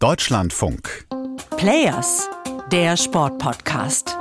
Deutschlandfunk. 0.00 1.08
Players, 1.56 2.30
der 2.70 2.96
Sportpodcast. 2.96 4.16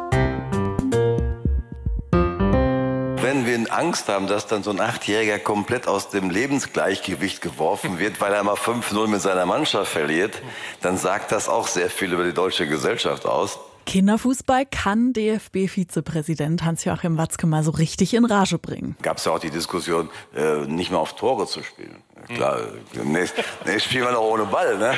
Wenn 3.22 3.46
wir 3.46 3.72
Angst 3.72 4.08
haben, 4.08 4.25
dass 4.25 4.48
dann 4.48 4.63
so 4.63 4.71
ein 4.71 4.82
Achtjähriger 4.82 5.37
komplett 5.37 5.87
aus 5.87 6.09
dem 6.09 6.32
Lebensgleichgewicht 6.32 7.42
geworfen 7.42 8.00
wird, 8.00 8.20
weil 8.20 8.34
er 8.34 8.43
mal 8.43 8.55
5-0 8.55 9.05
mit 9.07 9.21
seiner 9.21 9.45
Mannschaft 9.45 9.91
verliert, 9.91 10.41
dann 10.82 10.98
sagt 10.98 11.32
das 11.32 11.48
auch 11.48 11.68
sehr 11.68 11.91
viel 11.91 12.12
über 12.12 12.23
die 12.23 12.34
deutsche 12.34 12.66
Gesellschaft 12.66 13.28
aus. 13.28 13.59
Kinderfußball 13.86 14.66
kann 14.66 15.14
DFB-Vizepräsident 15.14 16.64
Hans-Joachim 16.64 17.20
Watzke 17.20 17.46
mal 17.46 17.64
so 17.64 17.70
richtig 17.70 18.16
in 18.16 18.25
Rage 18.25 18.57
bringen. 18.57 18.98
Gab 19.04 19.18
es 19.18 19.25
ja 19.25 19.32
auch 19.32 19.39
die 19.39 19.52
Diskussion, 19.52 20.09
äh, 20.36 20.66
nicht 20.66 20.89
mehr 20.89 21.00
auf 21.00 21.16
Tore 21.16 21.46
zu 21.46 21.62
spielen. 21.62 22.02
Klar, 22.28 22.59
demnächst, 22.94 23.36
demnächst 23.64 23.88
spielen 23.88 24.05
wir 24.05 24.12
noch 24.12 24.21
ohne 24.21 24.46
Ball. 24.46 24.78
Ne? 24.78 24.93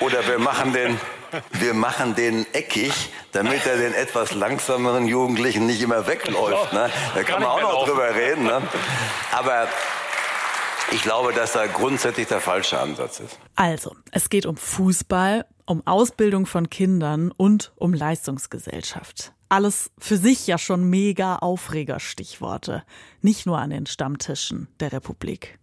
Oder 0.00 0.26
wir 0.26 0.38
machen, 0.38 0.72
den, 0.72 1.00
wir 1.52 1.74
machen 1.74 2.14
den 2.14 2.46
eckig, 2.52 2.92
damit 3.32 3.66
er 3.66 3.76
den 3.76 3.94
etwas 3.94 4.34
langsameren 4.34 5.06
Jugendlichen 5.06 5.66
nicht 5.66 5.82
immer 5.82 6.06
wegläuft. 6.06 6.72
Ne? 6.72 6.90
Da 7.14 7.22
kann 7.22 7.42
man 7.42 7.50
auch 7.50 7.62
noch 7.62 7.86
drüber 7.86 8.14
reden. 8.14 8.44
Ne? 8.44 8.62
Aber 9.32 9.68
ich 10.92 11.02
glaube, 11.02 11.32
dass 11.32 11.52
da 11.52 11.66
grundsätzlich 11.66 12.28
der 12.28 12.40
falsche 12.40 12.78
Ansatz 12.78 13.20
ist. 13.20 13.38
Also, 13.56 13.96
es 14.12 14.28
geht 14.28 14.46
um 14.46 14.56
Fußball, 14.56 15.46
um 15.64 15.84
Ausbildung 15.86 16.46
von 16.46 16.70
Kindern 16.70 17.32
und 17.32 17.72
um 17.76 17.92
Leistungsgesellschaft. 17.92 19.32
Alles 19.48 19.90
für 19.98 20.16
sich 20.16 20.46
ja 20.46 20.58
schon 20.58 20.84
mega 20.84 21.36
Aufreger-Stichworte. 21.36 22.82
Nicht 23.20 23.46
nur 23.46 23.58
an 23.58 23.70
den 23.70 23.86
Stammtischen 23.86 24.68
der 24.80 24.92
Republik. 24.92 25.58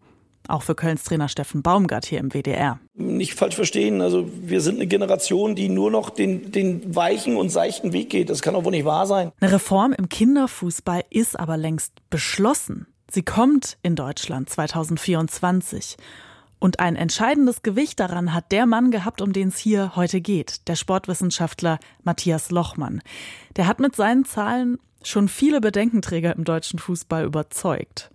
Auch 0.47 0.63
für 0.63 0.75
Kölns 0.75 1.03
Trainer 1.03 1.29
Steffen 1.29 1.61
Baumgart 1.61 2.05
hier 2.05 2.20
im 2.20 2.31
WDR. 2.31 2.79
Nicht 2.95 3.33
falsch 3.35 3.55
verstehen, 3.55 4.02
also 4.02 4.29
wir 4.41 4.61
sind 4.61 4.75
eine 4.75 4.88
Generation, 4.88 5.55
die 5.55 5.69
nur 5.69 5.89
noch 5.89 6.09
den, 6.09 6.52
den 6.52 6.95
weichen 6.95 7.38
und 7.38 7.49
seichten 7.49 7.94
Weg 7.94 8.09
geht. 8.09 8.30
Das 8.30 8.41
kann 8.41 8.53
doch 8.53 8.66
wohl 8.66 8.71
nicht 8.71 8.86
wahr 8.86 9.08
sein. 9.08 9.31
Eine 9.39 9.53
Reform 9.53 9.94
im 9.94 10.09
Kinderfußball 10.09 11.03
ist 11.09 11.39
aber 11.39 11.55
längst 11.55 11.94
beschlossen. 12.09 12.88
Sie 13.09 13.23
kommt 13.23 13.77
in 13.83 13.95
Deutschland 13.95 14.49
2024. 14.49 15.97
Und 16.59 16.80
ein 16.80 16.95
entscheidendes 16.95 17.61
Gewicht 17.61 17.99
daran 17.99 18.33
hat 18.33 18.52
der 18.52 18.66
Mann 18.66 18.89
gehabt, 18.89 19.21
um 19.21 19.33
den 19.33 19.49
es 19.49 19.58
hier 19.58 19.97
heute 19.97 20.21
geht, 20.21 20.67
der 20.67 20.75
Sportwissenschaftler 20.75 21.77
Matthias 22.03 22.52
Lochmann. 22.52 23.02
Der 23.58 23.67
hat 23.67 23.80
mit 23.80 23.95
seinen 23.95 24.23
Zahlen 24.23 24.80
schon 25.03 25.27
viele 25.27 25.59
Bedenkenträger 25.59 26.33
im 26.36 26.45
deutschen 26.45 26.80
Fußball 26.80 27.25
überzeugt. 27.25 28.09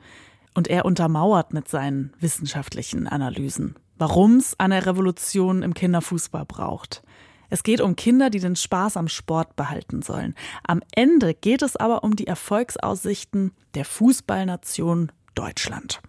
Und 0.59 0.67
er 0.67 0.85
untermauert 0.85 1.53
mit 1.53 1.69
seinen 1.69 2.13
wissenschaftlichen 2.19 3.07
Analysen, 3.07 3.77
warum 3.97 4.39
es 4.39 4.59
eine 4.59 4.87
Revolution 4.87 5.63
im 5.63 5.73
Kinderfußball 5.73 6.45
braucht. 6.47 7.05
Es 7.49 7.63
geht 7.63 7.81
um 7.81 7.95
Kinder, 7.95 8.29
die 8.29 8.41
den 8.41 8.57
Spaß 8.57 8.97
am 8.97 9.07
Sport 9.07 9.55
behalten 9.55 10.03
sollen. 10.03 10.35
Am 10.67 10.81
Ende 10.97 11.33
geht 11.33 11.63
es 11.63 11.77
aber 11.77 12.03
um 12.03 12.17
die 12.17 12.27
Erfolgsaussichten 12.27 13.53
der 13.75 13.85
Fußballnation 13.85 15.13
Deutschland. 15.37 16.01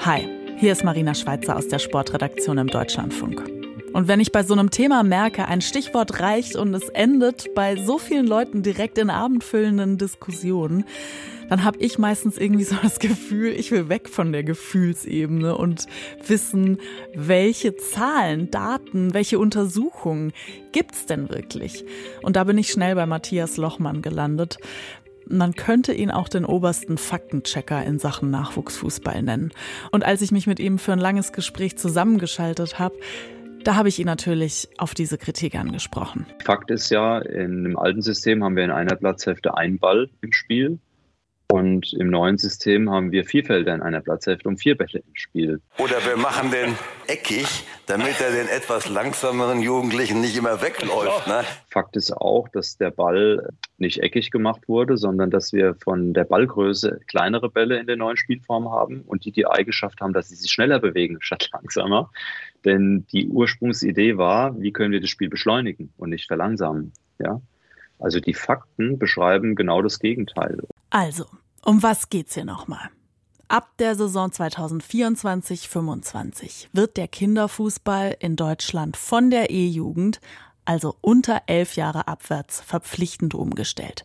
Hi, 0.00 0.28
hier 0.58 0.72
ist 0.72 0.84
Marina 0.84 1.14
Schweizer 1.14 1.56
aus 1.56 1.68
der 1.68 1.78
Sportredaktion 1.78 2.58
im 2.58 2.66
Deutschlandfunk. 2.66 3.57
Und 3.92 4.08
wenn 4.08 4.20
ich 4.20 4.32
bei 4.32 4.42
so 4.42 4.54
einem 4.54 4.70
Thema 4.70 5.02
merke, 5.02 5.46
ein 5.46 5.60
Stichwort 5.60 6.20
reicht 6.20 6.56
und 6.56 6.74
es 6.74 6.88
endet 6.90 7.54
bei 7.54 7.76
so 7.76 7.98
vielen 7.98 8.26
Leuten 8.26 8.62
direkt 8.62 8.98
in 8.98 9.10
abendfüllenden 9.10 9.98
Diskussionen, 9.98 10.84
dann 11.48 11.64
habe 11.64 11.78
ich 11.78 11.98
meistens 11.98 12.36
irgendwie 12.36 12.64
so 12.64 12.76
das 12.82 12.98
Gefühl, 12.98 13.48
ich 13.48 13.70
will 13.70 13.88
weg 13.88 14.08
von 14.08 14.32
der 14.32 14.44
Gefühlsebene 14.44 15.56
und 15.56 15.86
wissen, 16.26 16.78
welche 17.14 17.76
Zahlen, 17.76 18.50
Daten, 18.50 19.14
welche 19.14 19.38
Untersuchungen 19.38 20.32
gibt's 20.72 21.06
denn 21.06 21.30
wirklich? 21.30 21.84
Und 22.22 22.36
da 22.36 22.44
bin 22.44 22.58
ich 22.58 22.70
schnell 22.70 22.94
bei 22.94 23.06
Matthias 23.06 23.56
Lochmann 23.56 24.02
gelandet. 24.02 24.58
Man 25.30 25.54
könnte 25.54 25.92
ihn 25.92 26.10
auch 26.10 26.28
den 26.28 26.46
obersten 26.46 26.96
Faktenchecker 26.96 27.84
in 27.84 27.98
Sachen 27.98 28.30
Nachwuchsfußball 28.30 29.22
nennen. 29.22 29.52
Und 29.90 30.04
als 30.04 30.22
ich 30.22 30.32
mich 30.32 30.46
mit 30.46 30.58
ihm 30.58 30.78
für 30.78 30.92
ein 30.92 30.98
langes 30.98 31.32
Gespräch 31.32 31.76
zusammengeschaltet 31.76 32.78
habe, 32.78 32.96
da 33.64 33.74
habe 33.74 33.88
ich 33.88 33.98
ihn 33.98 34.06
natürlich 34.06 34.68
auf 34.78 34.94
diese 34.94 35.18
Kritik 35.18 35.54
angesprochen. 35.54 36.26
Fakt 36.44 36.70
ist 36.70 36.90
ja, 36.90 37.18
in 37.18 37.64
dem 37.64 37.78
alten 37.78 38.02
System 38.02 38.42
haben 38.44 38.56
wir 38.56 38.64
in 38.64 38.70
einer 38.70 38.96
Platzhälfte 38.96 39.56
einen 39.56 39.78
Ball 39.78 40.08
im 40.20 40.32
Spiel. 40.32 40.78
Und 41.50 41.94
im 41.94 42.10
neuen 42.10 42.36
System 42.36 42.90
haben 42.90 43.10
wir 43.10 43.24
vier 43.24 43.42
Felder 43.42 43.74
in 43.74 43.80
einer 43.80 44.02
Platzhälfte 44.02 44.46
und 44.48 44.58
vier 44.58 44.76
Bälle 44.76 44.98
im 44.98 45.14
Spiel. 45.14 45.62
Oder 45.78 46.04
wir 46.04 46.18
machen 46.18 46.50
den 46.50 46.74
eckig, 47.06 47.46
damit 47.86 48.20
er 48.20 48.32
den 48.32 48.48
etwas 48.48 48.86
langsameren 48.90 49.62
Jugendlichen 49.62 50.20
nicht 50.20 50.36
immer 50.36 50.60
wegläuft. 50.60 51.26
Ne? 51.26 51.44
Fakt 51.70 51.96
ist 51.96 52.12
auch, 52.12 52.50
dass 52.50 52.76
der 52.76 52.90
Ball 52.90 53.48
nicht 53.78 54.02
eckig 54.02 54.30
gemacht 54.30 54.68
wurde, 54.68 54.98
sondern 54.98 55.30
dass 55.30 55.54
wir 55.54 55.74
von 55.82 56.12
der 56.12 56.24
Ballgröße 56.24 57.00
kleinere 57.06 57.48
Bälle 57.48 57.78
in 57.78 57.86
der 57.86 57.96
neuen 57.96 58.18
Spielform 58.18 58.70
haben 58.70 59.00
und 59.06 59.24
die 59.24 59.32
die 59.32 59.46
Eigenschaft 59.46 60.02
haben, 60.02 60.12
dass 60.12 60.28
sie 60.28 60.34
sich 60.34 60.50
schneller 60.50 60.80
bewegen 60.80 61.16
statt 61.20 61.48
langsamer. 61.54 62.10
Denn 62.64 63.06
die 63.12 63.28
Ursprungsidee 63.28 64.16
war, 64.16 64.60
wie 64.60 64.72
können 64.72 64.92
wir 64.92 65.00
das 65.00 65.10
Spiel 65.10 65.28
beschleunigen 65.28 65.92
und 65.96 66.10
nicht 66.10 66.26
verlangsamen. 66.26 66.92
Ja? 67.18 67.40
Also 67.98 68.20
die 68.20 68.34
Fakten 68.34 68.98
beschreiben 68.98 69.54
genau 69.54 69.80
das 69.82 69.98
Gegenteil. 69.98 70.58
Also, 70.90 71.24
um 71.64 71.82
was 71.82 72.10
geht's 72.10 72.34
hier 72.34 72.44
nochmal? 72.44 72.90
Ab 73.48 73.70
der 73.78 73.94
Saison 73.94 74.30
2024-25 74.30 76.66
wird 76.72 76.98
der 76.98 77.08
Kinderfußball 77.08 78.14
in 78.20 78.36
Deutschland 78.36 78.98
von 78.98 79.30
der 79.30 79.48
E-Jugend, 79.50 80.20
also 80.66 80.96
unter 81.00 81.40
elf 81.46 81.76
Jahre 81.76 82.08
abwärts, 82.08 82.60
verpflichtend 82.60 83.34
umgestellt. 83.34 84.04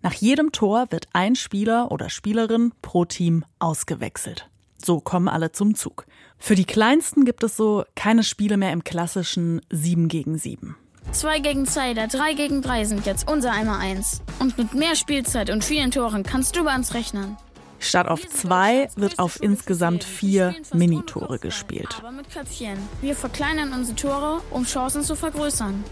Nach 0.00 0.14
jedem 0.14 0.52
Tor 0.52 0.86
wird 0.90 1.08
ein 1.12 1.34
Spieler 1.34 1.92
oder 1.92 2.08
Spielerin 2.08 2.72
pro 2.80 3.04
Team 3.04 3.44
ausgewechselt. 3.58 4.48
So 4.82 5.00
kommen 5.00 5.28
alle 5.28 5.52
zum 5.52 5.74
Zug. 5.74 6.06
Für 6.38 6.54
die 6.54 6.64
Kleinsten 6.64 7.24
gibt 7.24 7.42
es 7.42 7.56
so 7.56 7.84
keine 7.94 8.22
Spiele 8.22 8.56
mehr 8.56 8.72
im 8.72 8.84
klassischen 8.84 9.60
7 9.70 10.08
gegen 10.08 10.38
7. 10.38 10.76
2 11.12 11.38
gegen 11.40 11.66
2 11.66 11.92
oder 11.92 12.06
3 12.06 12.34
gegen 12.34 12.62
3 12.62 12.84
sind 12.84 13.06
jetzt 13.06 13.28
unser 13.28 13.52
einmal 13.52 13.80
1. 13.80 14.22
Und 14.38 14.56
mit 14.58 14.74
mehr 14.74 14.94
Spielzeit 14.94 15.50
und 15.50 15.64
vielen 15.64 15.90
Toren 15.90 16.22
kannst 16.22 16.54
du 16.56 16.64
bei 16.64 16.74
uns 16.74 16.94
rechnen. 16.94 17.36
Statt 17.80 18.08
auf 18.08 18.28
zwei 18.28 18.88
wird 18.96 19.18
auf 19.18 19.40
insgesamt 19.40 20.02
vier 20.02 20.54
Minitore 20.72 21.38
gespielt. 21.38 21.94
Aber 21.98 22.10
mit 22.10 22.30
Köpfchen. 22.30 22.76
Wir 23.00 23.14
verkleinern 23.14 23.72
unsere 23.72 23.96
Tore, 23.96 24.40
um 24.50 24.64
Chancen 24.64 25.04
zu 25.04 25.14
vergrößern. 25.14 25.84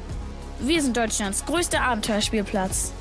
Wir 0.60 0.82
sind 0.82 0.96
Deutschlands 0.96 1.44
größter 1.46 1.80
Abenteuerspielplatz. 1.82 2.92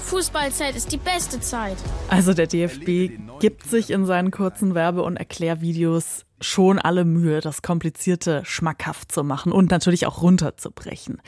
Fußballzeit 0.00 0.76
ist 0.76 0.92
die 0.92 0.96
beste 0.96 1.40
Zeit. 1.40 1.76
Also 2.08 2.34
der 2.34 2.46
DFB 2.46 3.10
gibt 3.40 3.66
sich 3.66 3.90
in 3.90 4.06
seinen 4.06 4.30
kurzen 4.30 4.74
Werbe- 4.74 5.02
und 5.02 5.16
Erklärvideos 5.16 6.24
schon 6.40 6.78
alle 6.78 7.04
Mühe, 7.04 7.40
das 7.40 7.62
Komplizierte 7.62 8.42
schmackhaft 8.44 9.12
zu 9.12 9.22
machen 9.22 9.52
und 9.52 9.70
natürlich 9.70 10.06
auch 10.06 10.22
runterzubrechen. 10.22 11.20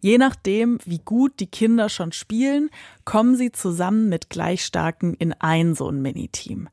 Je 0.00 0.16
nachdem, 0.18 0.78
wie 0.84 1.00
gut 1.00 1.40
die 1.40 1.48
Kinder 1.48 1.88
schon 1.88 2.12
spielen, 2.12 2.70
kommen 3.04 3.36
sie 3.36 3.52
zusammen 3.52 4.08
mit 4.08 4.30
Gleichstarken 4.30 5.14
in 5.14 5.32
ein 5.32 5.74
so 5.74 5.88
ein 5.88 6.00
Miniteam. 6.00 6.68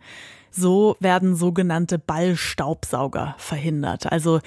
So 0.51 0.95
werden 0.99 1.35
sogenannte 1.35 1.99
Ballstaubsauger 1.99 3.35
verhindert. 3.37 4.11
Also 4.11 4.41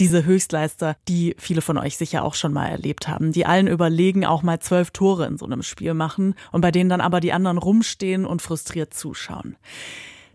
diese 0.00 0.24
Höchstleister, 0.24 0.96
die 1.08 1.34
viele 1.38 1.60
von 1.60 1.76
euch 1.76 1.96
sicher 1.96 2.24
auch 2.24 2.34
schon 2.34 2.52
mal 2.52 2.66
erlebt 2.66 3.08
haben, 3.08 3.32
die 3.32 3.46
allen 3.46 3.66
überlegen 3.66 4.24
auch 4.24 4.42
mal 4.42 4.60
zwölf 4.60 4.90
Tore 4.90 5.26
in 5.26 5.38
so 5.38 5.46
einem 5.46 5.62
Spiel 5.62 5.94
machen 5.94 6.34
und 6.52 6.60
bei 6.60 6.70
denen 6.70 6.90
dann 6.90 7.00
aber 7.00 7.20
die 7.20 7.32
anderen 7.32 7.58
rumstehen 7.58 8.24
und 8.24 8.42
frustriert 8.42 8.94
zuschauen. 8.94 9.56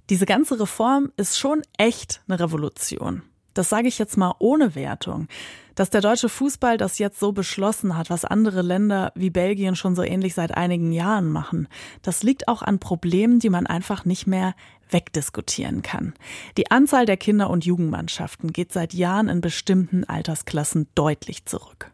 Diese 0.09 0.25
ganze 0.25 0.59
Reform 0.59 1.11
ist 1.15 1.39
schon 1.39 1.61
echt 1.77 2.21
eine 2.27 2.39
Revolution. 2.39 3.23
Das 3.53 3.69
sage 3.69 3.87
ich 3.87 3.99
jetzt 3.99 4.17
mal 4.17 4.35
ohne 4.39 4.75
Wertung. 4.75 5.27
Dass 5.75 5.89
der 5.89 6.01
deutsche 6.01 6.29
Fußball 6.29 6.77
das 6.77 6.99
jetzt 6.99 7.19
so 7.19 7.31
beschlossen 7.31 7.97
hat, 7.97 8.11
was 8.11 8.25
andere 8.25 8.61
Länder 8.61 9.11
wie 9.15 9.31
Belgien 9.31 9.75
schon 9.75 9.95
so 9.95 10.03
ähnlich 10.03 10.35
seit 10.35 10.55
einigen 10.55 10.91
Jahren 10.91 11.31
machen, 11.31 11.67
das 12.03 12.21
liegt 12.21 12.47
auch 12.47 12.61
an 12.61 12.79
Problemen, 12.79 13.39
die 13.39 13.49
man 13.49 13.65
einfach 13.65 14.05
nicht 14.05 14.27
mehr 14.27 14.53
wegdiskutieren 14.93 15.81
kann. 15.81 16.13
Die 16.57 16.71
Anzahl 16.71 17.05
der 17.05 17.17
Kinder- 17.17 17.49
und 17.49 17.65
Jugendmannschaften 17.65 18.53
geht 18.53 18.71
seit 18.71 18.93
Jahren 18.93 19.27
in 19.27 19.41
bestimmten 19.41 20.03
Altersklassen 20.03 20.87
deutlich 20.95 21.45
zurück. 21.45 21.91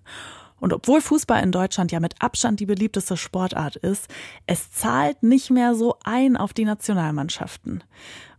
Und 0.60 0.74
obwohl 0.74 1.02
Fußball 1.02 1.42
in 1.42 1.52
Deutschland 1.52 1.92
ja 1.92 2.00
mit 2.00 2.22
Abstand 2.22 2.60
die 2.60 2.66
beliebteste 2.66 3.18
Sportart 3.18 3.78
ist, 3.78 4.08
es 4.46 4.72
zahlt 4.72 5.24
nicht 5.24 5.50
mehr 5.50 5.74
so 5.74 5.96
ein 6.04 6.36
auf 6.36 6.54
die 6.54 6.66
Nationalmannschaften. 6.66 7.84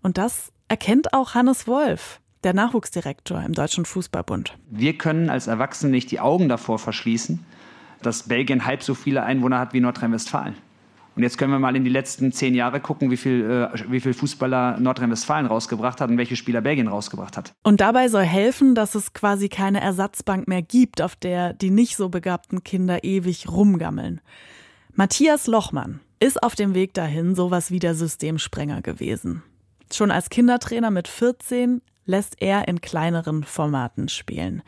Und 0.02 0.18
das 0.18 0.52
erkennt 0.68 1.14
auch 1.14 1.34
Hannes 1.34 1.66
Wolf, 1.66 2.20
der 2.44 2.54
Nachwuchsdirektor 2.54 3.42
im 3.42 3.54
Deutschen 3.54 3.84
Fußballbund. 3.84 4.56
Wir 4.70 4.96
können 4.96 5.30
als 5.30 5.46
Erwachsene 5.46 5.90
nicht 5.90 6.10
die 6.10 6.20
Augen 6.20 6.48
davor 6.48 6.78
verschließen, 6.78 7.44
dass 8.02 8.28
Belgien 8.28 8.66
halb 8.66 8.82
so 8.82 8.94
viele 8.94 9.22
Einwohner 9.22 9.58
hat 9.58 9.72
wie 9.72 9.80
Nordrhein-Westfalen. 9.80 10.56
Und 11.20 11.24
jetzt 11.24 11.36
können 11.36 11.52
wir 11.52 11.58
mal 11.58 11.76
in 11.76 11.84
die 11.84 11.90
letzten 11.90 12.32
zehn 12.32 12.54
Jahre 12.54 12.80
gucken, 12.80 13.10
wie 13.10 13.18
viel, 13.18 13.68
äh, 13.74 13.90
wie 13.90 14.00
viel 14.00 14.14
Fußballer 14.14 14.80
Nordrhein-Westfalen 14.80 15.44
rausgebracht 15.44 16.00
hat 16.00 16.08
und 16.08 16.16
welche 16.16 16.34
Spieler 16.34 16.62
Belgien 16.62 16.88
rausgebracht 16.88 17.36
hat. 17.36 17.52
Und 17.62 17.82
dabei 17.82 18.08
soll 18.08 18.22
helfen, 18.22 18.74
dass 18.74 18.94
es 18.94 19.12
quasi 19.12 19.50
keine 19.50 19.82
Ersatzbank 19.82 20.48
mehr 20.48 20.62
gibt, 20.62 21.02
auf 21.02 21.16
der 21.16 21.52
die 21.52 21.68
nicht 21.68 21.98
so 21.98 22.08
begabten 22.08 22.64
Kinder 22.64 23.04
ewig 23.04 23.50
rumgammeln. 23.50 24.22
Matthias 24.94 25.46
Lochmann 25.46 26.00
ist 26.20 26.42
auf 26.42 26.54
dem 26.54 26.72
Weg 26.72 26.94
dahin 26.94 27.34
sowas 27.34 27.70
wie 27.70 27.80
der 27.80 27.94
Systemsprenger 27.94 28.80
gewesen. 28.80 29.42
Schon 29.92 30.10
als 30.10 30.30
Kindertrainer 30.30 30.90
mit 30.90 31.06
14 31.06 31.82
lässt 32.06 32.40
er 32.40 32.66
in 32.66 32.80
kleineren 32.80 33.44
Formaten 33.44 34.08
spielen. 34.08 34.62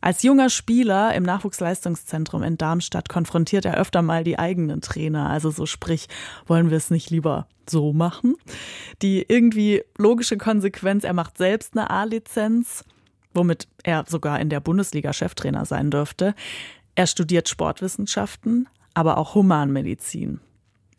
Als 0.00 0.22
junger 0.22 0.48
Spieler 0.48 1.14
im 1.14 1.24
Nachwuchsleistungszentrum 1.24 2.42
in 2.42 2.56
Darmstadt 2.56 3.08
konfrontiert 3.08 3.66
er 3.66 3.76
öfter 3.76 4.00
mal 4.00 4.24
die 4.24 4.38
eigenen 4.38 4.80
Trainer. 4.80 5.28
Also 5.28 5.50
so 5.50 5.66
sprich, 5.66 6.08
wollen 6.46 6.70
wir 6.70 6.78
es 6.78 6.90
nicht 6.90 7.10
lieber 7.10 7.46
so 7.68 7.92
machen? 7.92 8.36
Die 9.02 9.24
irgendwie 9.28 9.82
logische 9.98 10.38
Konsequenz, 10.38 11.04
er 11.04 11.12
macht 11.12 11.36
selbst 11.36 11.76
eine 11.76 11.90
A-Lizenz, 11.90 12.84
womit 13.34 13.68
er 13.82 14.04
sogar 14.08 14.40
in 14.40 14.48
der 14.48 14.60
Bundesliga 14.60 15.12
Cheftrainer 15.12 15.66
sein 15.66 15.90
dürfte. 15.90 16.34
Er 16.94 17.06
studiert 17.06 17.48
Sportwissenschaften, 17.48 18.68
aber 18.94 19.18
auch 19.18 19.34
Humanmedizin. 19.34 20.40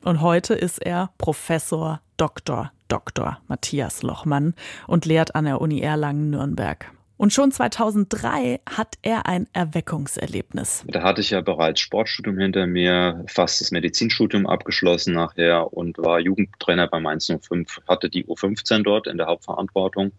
Und 0.04 0.22
heute 0.22 0.54
ist 0.54 0.82
er 0.82 1.12
Professor 1.18 2.02
Dr. 2.18 2.72
Dr. 2.88 3.40
Matthias 3.48 4.04
Lochmann 4.04 4.54
und 4.88 5.06
lehrt 5.06 5.36
an 5.36 5.46
der 5.46 5.62
Uni 5.62 5.82
Erlangen-Nürnberg. 5.82 6.92
Und 7.22 7.32
schon 7.32 7.52
2003 7.52 8.62
hat 8.68 8.96
er 9.04 9.28
ein 9.28 9.46
Erweckungserlebnis. 9.54 10.84
Da 10.88 11.04
hatte 11.04 11.22
ich 11.22 11.30
ja 11.30 11.42
bereits 11.42 11.80
Sportstudium 11.80 12.40
hinter 12.40 12.66
mir, 12.66 13.24
fast 13.28 13.62
das 13.62 13.70
Medizinstudium 13.70 14.48
abgeschlossen 14.48 15.14
nachher 15.14 15.72
und 15.72 16.00
war 16.00 16.20
Jugendtrainer 16.20 16.88
bei 16.88 17.00
Mainz 17.00 17.28
05, 17.28 17.82
hatte 17.88 18.10
die 18.10 18.26
U15 18.26 18.82
dort 18.82 19.06
in 19.06 19.18
der 19.18 19.28
Hauptverantwortung. 19.28 20.14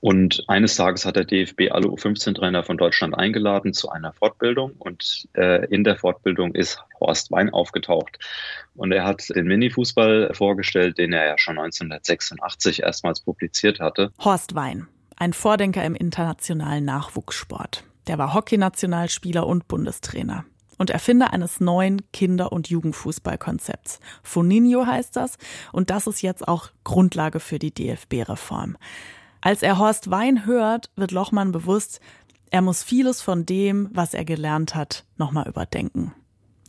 Und 0.00 0.44
eines 0.48 0.76
Tages 0.76 1.06
hat 1.06 1.16
der 1.16 1.24
DFB 1.24 1.70
alle 1.70 1.88
U15-Trainer 1.88 2.62
von 2.62 2.76
Deutschland 2.76 3.16
eingeladen 3.16 3.72
zu 3.72 3.88
einer 3.88 4.12
Fortbildung. 4.12 4.72
Und 4.78 5.28
äh, 5.32 5.64
in 5.74 5.82
der 5.82 5.96
Fortbildung 5.96 6.54
ist 6.54 6.78
Horst 7.00 7.30
Wein 7.30 7.48
aufgetaucht. 7.48 8.18
Und 8.74 8.92
er 8.92 9.06
hat 9.06 9.30
den 9.34 9.46
Mini-Fußball 9.46 10.34
vorgestellt, 10.34 10.98
den 10.98 11.14
er 11.14 11.24
ja 11.24 11.38
schon 11.38 11.58
1986 11.58 12.82
erstmals 12.82 13.20
publiziert 13.20 13.80
hatte. 13.80 14.12
Horst 14.22 14.54
Wein 14.54 14.86
ein 15.20 15.34
Vordenker 15.34 15.84
im 15.84 15.94
internationalen 15.94 16.84
Nachwuchssport. 16.86 17.84
Der 18.06 18.16
war 18.16 18.32
Hockeynationalspieler 18.32 19.46
und 19.46 19.68
Bundestrainer 19.68 20.46
und 20.78 20.88
Erfinder 20.88 21.34
eines 21.34 21.60
neuen 21.60 22.10
Kinder- 22.10 22.52
und 22.52 22.70
Jugendfußballkonzepts. 22.70 24.00
Foninho 24.22 24.86
heißt 24.86 25.14
das 25.14 25.36
und 25.72 25.90
das 25.90 26.06
ist 26.06 26.22
jetzt 26.22 26.48
auch 26.48 26.70
Grundlage 26.84 27.38
für 27.38 27.58
die 27.58 27.72
DFB-Reform. 27.72 28.78
Als 29.42 29.62
er 29.62 29.78
Horst 29.78 30.10
Wein 30.10 30.46
hört, 30.46 30.90
wird 30.96 31.12
Lochmann 31.12 31.52
bewusst, 31.52 32.00
er 32.50 32.62
muss 32.62 32.82
vieles 32.82 33.20
von 33.20 33.44
dem, 33.44 33.90
was 33.92 34.14
er 34.14 34.24
gelernt 34.24 34.74
hat, 34.74 35.04
nochmal 35.18 35.46
überdenken. 35.46 36.14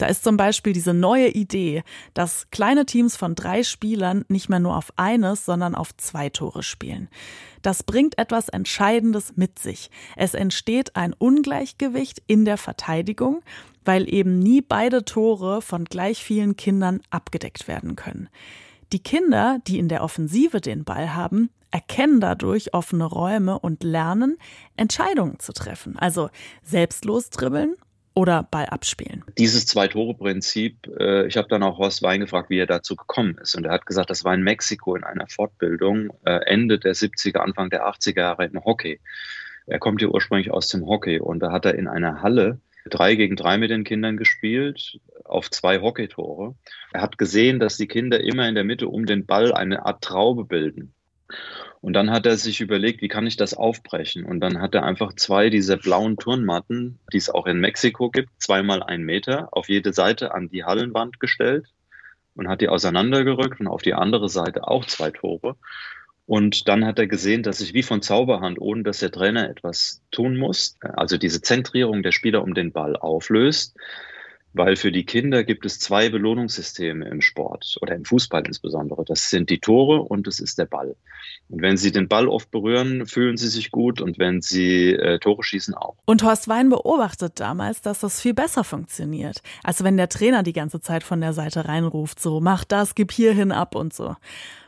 Da 0.02 0.08
ist 0.08 0.24
zum 0.24 0.36
Beispiel 0.36 0.74
diese 0.74 0.96
neue 0.96 1.28
Idee, 1.28 1.84
dass 2.16 2.50
kleine 2.50 2.88
Teams 2.88 3.16
von 3.16 3.36
drei 3.36 3.62
Spielern 3.62 4.26
nicht 4.30 4.50
mehr 4.50 4.60
nur 4.60 4.76
auf 4.76 4.92
eines, 4.96 5.46
sondern 5.46 5.76
auf 5.76 5.96
zwei 5.96 6.30
Tore 6.30 6.64
spielen. 6.64 7.08
Das 7.62 7.84
bringt 7.84 8.18
etwas 8.18 8.50
Entscheidendes 8.50 9.38
mit 9.38 9.60
sich. 9.60 9.92
Es 10.16 10.34
entsteht 10.34 10.96
ein 10.96 11.14
Ungleichgewicht 11.14 12.24
in 12.26 12.46
der 12.46 12.58
Verteidigung, 12.58 13.44
weil 13.86 14.12
eben 14.12 14.40
nie 14.40 14.62
beide 14.62 15.06
Tore 15.06 15.62
von 15.62 15.86
gleich 15.86 16.24
vielen 16.24 16.56
Kindern 16.56 17.02
abgedeckt 17.12 17.68
werden 17.68 17.96
können. 17.96 18.28
Die 18.94 19.04
Kinder, 19.04 19.60
die 19.68 19.78
in 19.78 19.88
der 19.88 20.04
Offensive 20.04 20.62
den 20.62 20.84
Ball 20.84 21.14
haben, 21.14 21.52
erkennen 21.70 22.20
dadurch 22.20 22.74
offene 22.74 23.06
Räume 23.06 23.60
und 23.60 23.84
lernen, 23.84 24.38
Entscheidungen 24.78 25.38
zu 25.38 25.54
treffen. 25.54 25.96
Also 25.96 26.32
selbstlos 26.64 27.30
dribbeln 27.30 27.76
oder 28.14 28.44
Ball 28.44 28.66
abspielen. 28.66 29.24
Dieses 29.38 29.66
Zwei-Tore-Prinzip, 29.66 30.88
äh, 31.00 31.28
ich 31.28 31.38
habe 31.38 31.48
dann 31.48 31.64
auch 31.64 31.78
Horst 31.78 32.02
Wein 32.04 32.20
gefragt, 32.22 32.50
wie 32.50 32.60
er 32.60 32.66
dazu 32.66 32.96
gekommen 32.96 33.38
ist. 33.42 33.56
Und 33.56 33.66
er 33.66 33.72
hat 33.72 33.86
gesagt, 33.86 34.10
das 34.10 34.24
war 34.24 34.34
in 34.34 34.44
Mexiko 34.44 34.96
in 34.96 35.04
einer 35.04 35.28
Fortbildung 35.28 36.10
äh, 36.26 36.40
Ende 36.46 36.80
der 36.80 36.94
70er, 36.94 37.38
Anfang 37.38 37.70
der 37.70 37.88
80er 37.88 38.20
Jahre 38.20 38.46
im 38.46 38.64
Hockey. 38.64 39.00
Er 39.68 39.80
kommt 39.80 40.02
ja 40.02 40.10
ursprünglich 40.10 40.52
aus 40.52 40.68
dem 40.68 40.86
Hockey 40.86 41.20
und 41.20 41.40
da 41.40 41.52
hat 41.52 41.66
er 41.66 41.76
in 41.76 41.88
einer 41.88 42.22
Halle 42.22 42.60
drei 42.90 43.16
gegen 43.16 43.36
drei 43.36 43.58
mit 43.58 43.70
den 43.70 43.84
Kindern 43.84 44.18
gespielt, 44.18 45.00
auf 45.24 45.50
zwei 45.52 45.82
Hockeytore. 45.82 46.56
Er 46.92 47.02
hat 47.02 47.18
gesehen, 47.18 47.60
dass 47.60 47.78
die 47.78 47.88
Kinder 47.88 48.20
immer 48.22 48.48
in 48.48 48.56
der 48.56 48.64
Mitte 48.64 48.88
um 48.88 49.06
den 49.06 49.26
Ball 49.26 49.54
eine 49.54 49.86
Art 49.86 50.04
Traube 50.04 50.46
bilden. 50.46 50.94
Und 51.82 51.94
dann 51.94 52.12
hat 52.12 52.28
er 52.28 52.38
sich 52.38 52.62
überlegt, 52.62 53.02
wie 53.02 53.08
kann 53.08 53.26
ich 53.26 53.38
das 53.38 53.56
aufbrechen? 53.56 54.24
Und 54.24 54.40
dann 54.40 54.62
hat 54.62 54.76
er 54.76 54.84
einfach 54.84 55.14
zwei 55.14 55.50
dieser 55.50 55.78
blauen 55.78 56.16
Turnmatten, 56.16 57.00
die 57.12 57.18
es 57.18 57.30
auch 57.30 57.48
in 57.48 57.60
Mexiko 57.60 58.12
gibt, 58.12 58.30
zweimal 58.38 58.84
ein 58.84 59.02
Meter, 59.02 59.50
auf 59.52 59.68
jede 59.68 59.92
Seite 59.92 60.34
an 60.34 60.50
die 60.50 60.64
Hallenwand 60.64 61.20
gestellt 61.20 61.66
und 62.36 62.48
hat 62.48 62.62
die 62.62 62.70
auseinandergerückt 62.70 63.60
und 63.60 63.68
auf 63.68 63.82
die 63.82 63.96
andere 63.96 64.30
Seite 64.30 64.68
auch 64.68 64.86
zwei 64.86 65.10
Tore. 65.10 65.56
Und 66.28 66.68
dann 66.68 66.86
hat 66.86 67.00
er 67.00 67.08
gesehen, 67.08 67.42
dass 67.42 67.58
sich 67.58 67.74
wie 67.74 67.84
von 67.84 68.04
Zauberhand, 68.04 68.62
ohne 68.62 68.84
dass 68.84 69.00
der 69.00 69.12
Trainer 69.12 69.50
etwas 69.50 70.04
tun 70.12 70.38
muss, 70.38 70.78
also 70.82 71.18
diese 71.18 71.42
Zentrierung 71.42 72.04
der 72.04 72.12
Spieler 72.12 72.44
um 72.44 72.54
den 72.54 72.72
Ball 72.72 72.96
auflöst 72.96 73.76
weil 74.54 74.76
für 74.76 74.92
die 74.92 75.06
Kinder 75.06 75.44
gibt 75.44 75.66
es 75.66 75.80
zwei 75.80 76.10
Belohnungssysteme 76.10 77.08
im 77.08 77.22
Sport 77.22 77.78
oder 77.82 77.96
im 77.96 78.06
Fußball 78.06 78.46
insbesondere. 78.46 79.06
Das 79.06 79.30
sind 79.30 79.50
die 79.50 79.60
Tore 79.60 80.02
und 80.02 80.28
es 80.28 80.40
ist 80.40 80.58
der 80.58 80.66
Ball. 80.66 80.96
Und 81.50 81.62
wenn 81.62 81.78
sie 81.78 81.92
den 81.92 82.08
Ball 82.08 82.28
oft 82.28 82.52
berühren, 82.52 83.06
fühlen 83.06 83.38
sie 83.38 83.48
sich 83.48 83.72
gut 83.72 84.02
und 84.02 84.20
wenn 84.20 84.42
sie 84.42 84.94
äh, 84.94 85.20
Tore 85.20 85.44
schießen 85.44 85.74
auch. 85.74 85.96
Und 86.06 86.24
Horst 86.24 86.48
Wein 86.48 86.70
beobachtet 86.70 87.40
damals, 87.40 87.82
dass 87.82 88.00
das 88.00 88.22
viel 88.22 88.34
besser 88.34 88.64
funktioniert, 88.64 89.42
als 89.64 89.84
wenn 89.84 89.98
der 89.98 90.10
Trainer 90.10 90.44
die 90.44 90.54
ganze 90.54 90.82
Zeit 90.82 91.04
von 91.04 91.22
der 91.22 91.34
Seite 91.34 91.66
reinruft, 91.66 92.20
so 92.20 92.40
mach 92.40 92.64
das, 92.64 92.96
gib 92.96 93.12
hierhin 93.12 93.52
ab 93.52 93.76
und 93.76 93.94
so. 93.94 94.16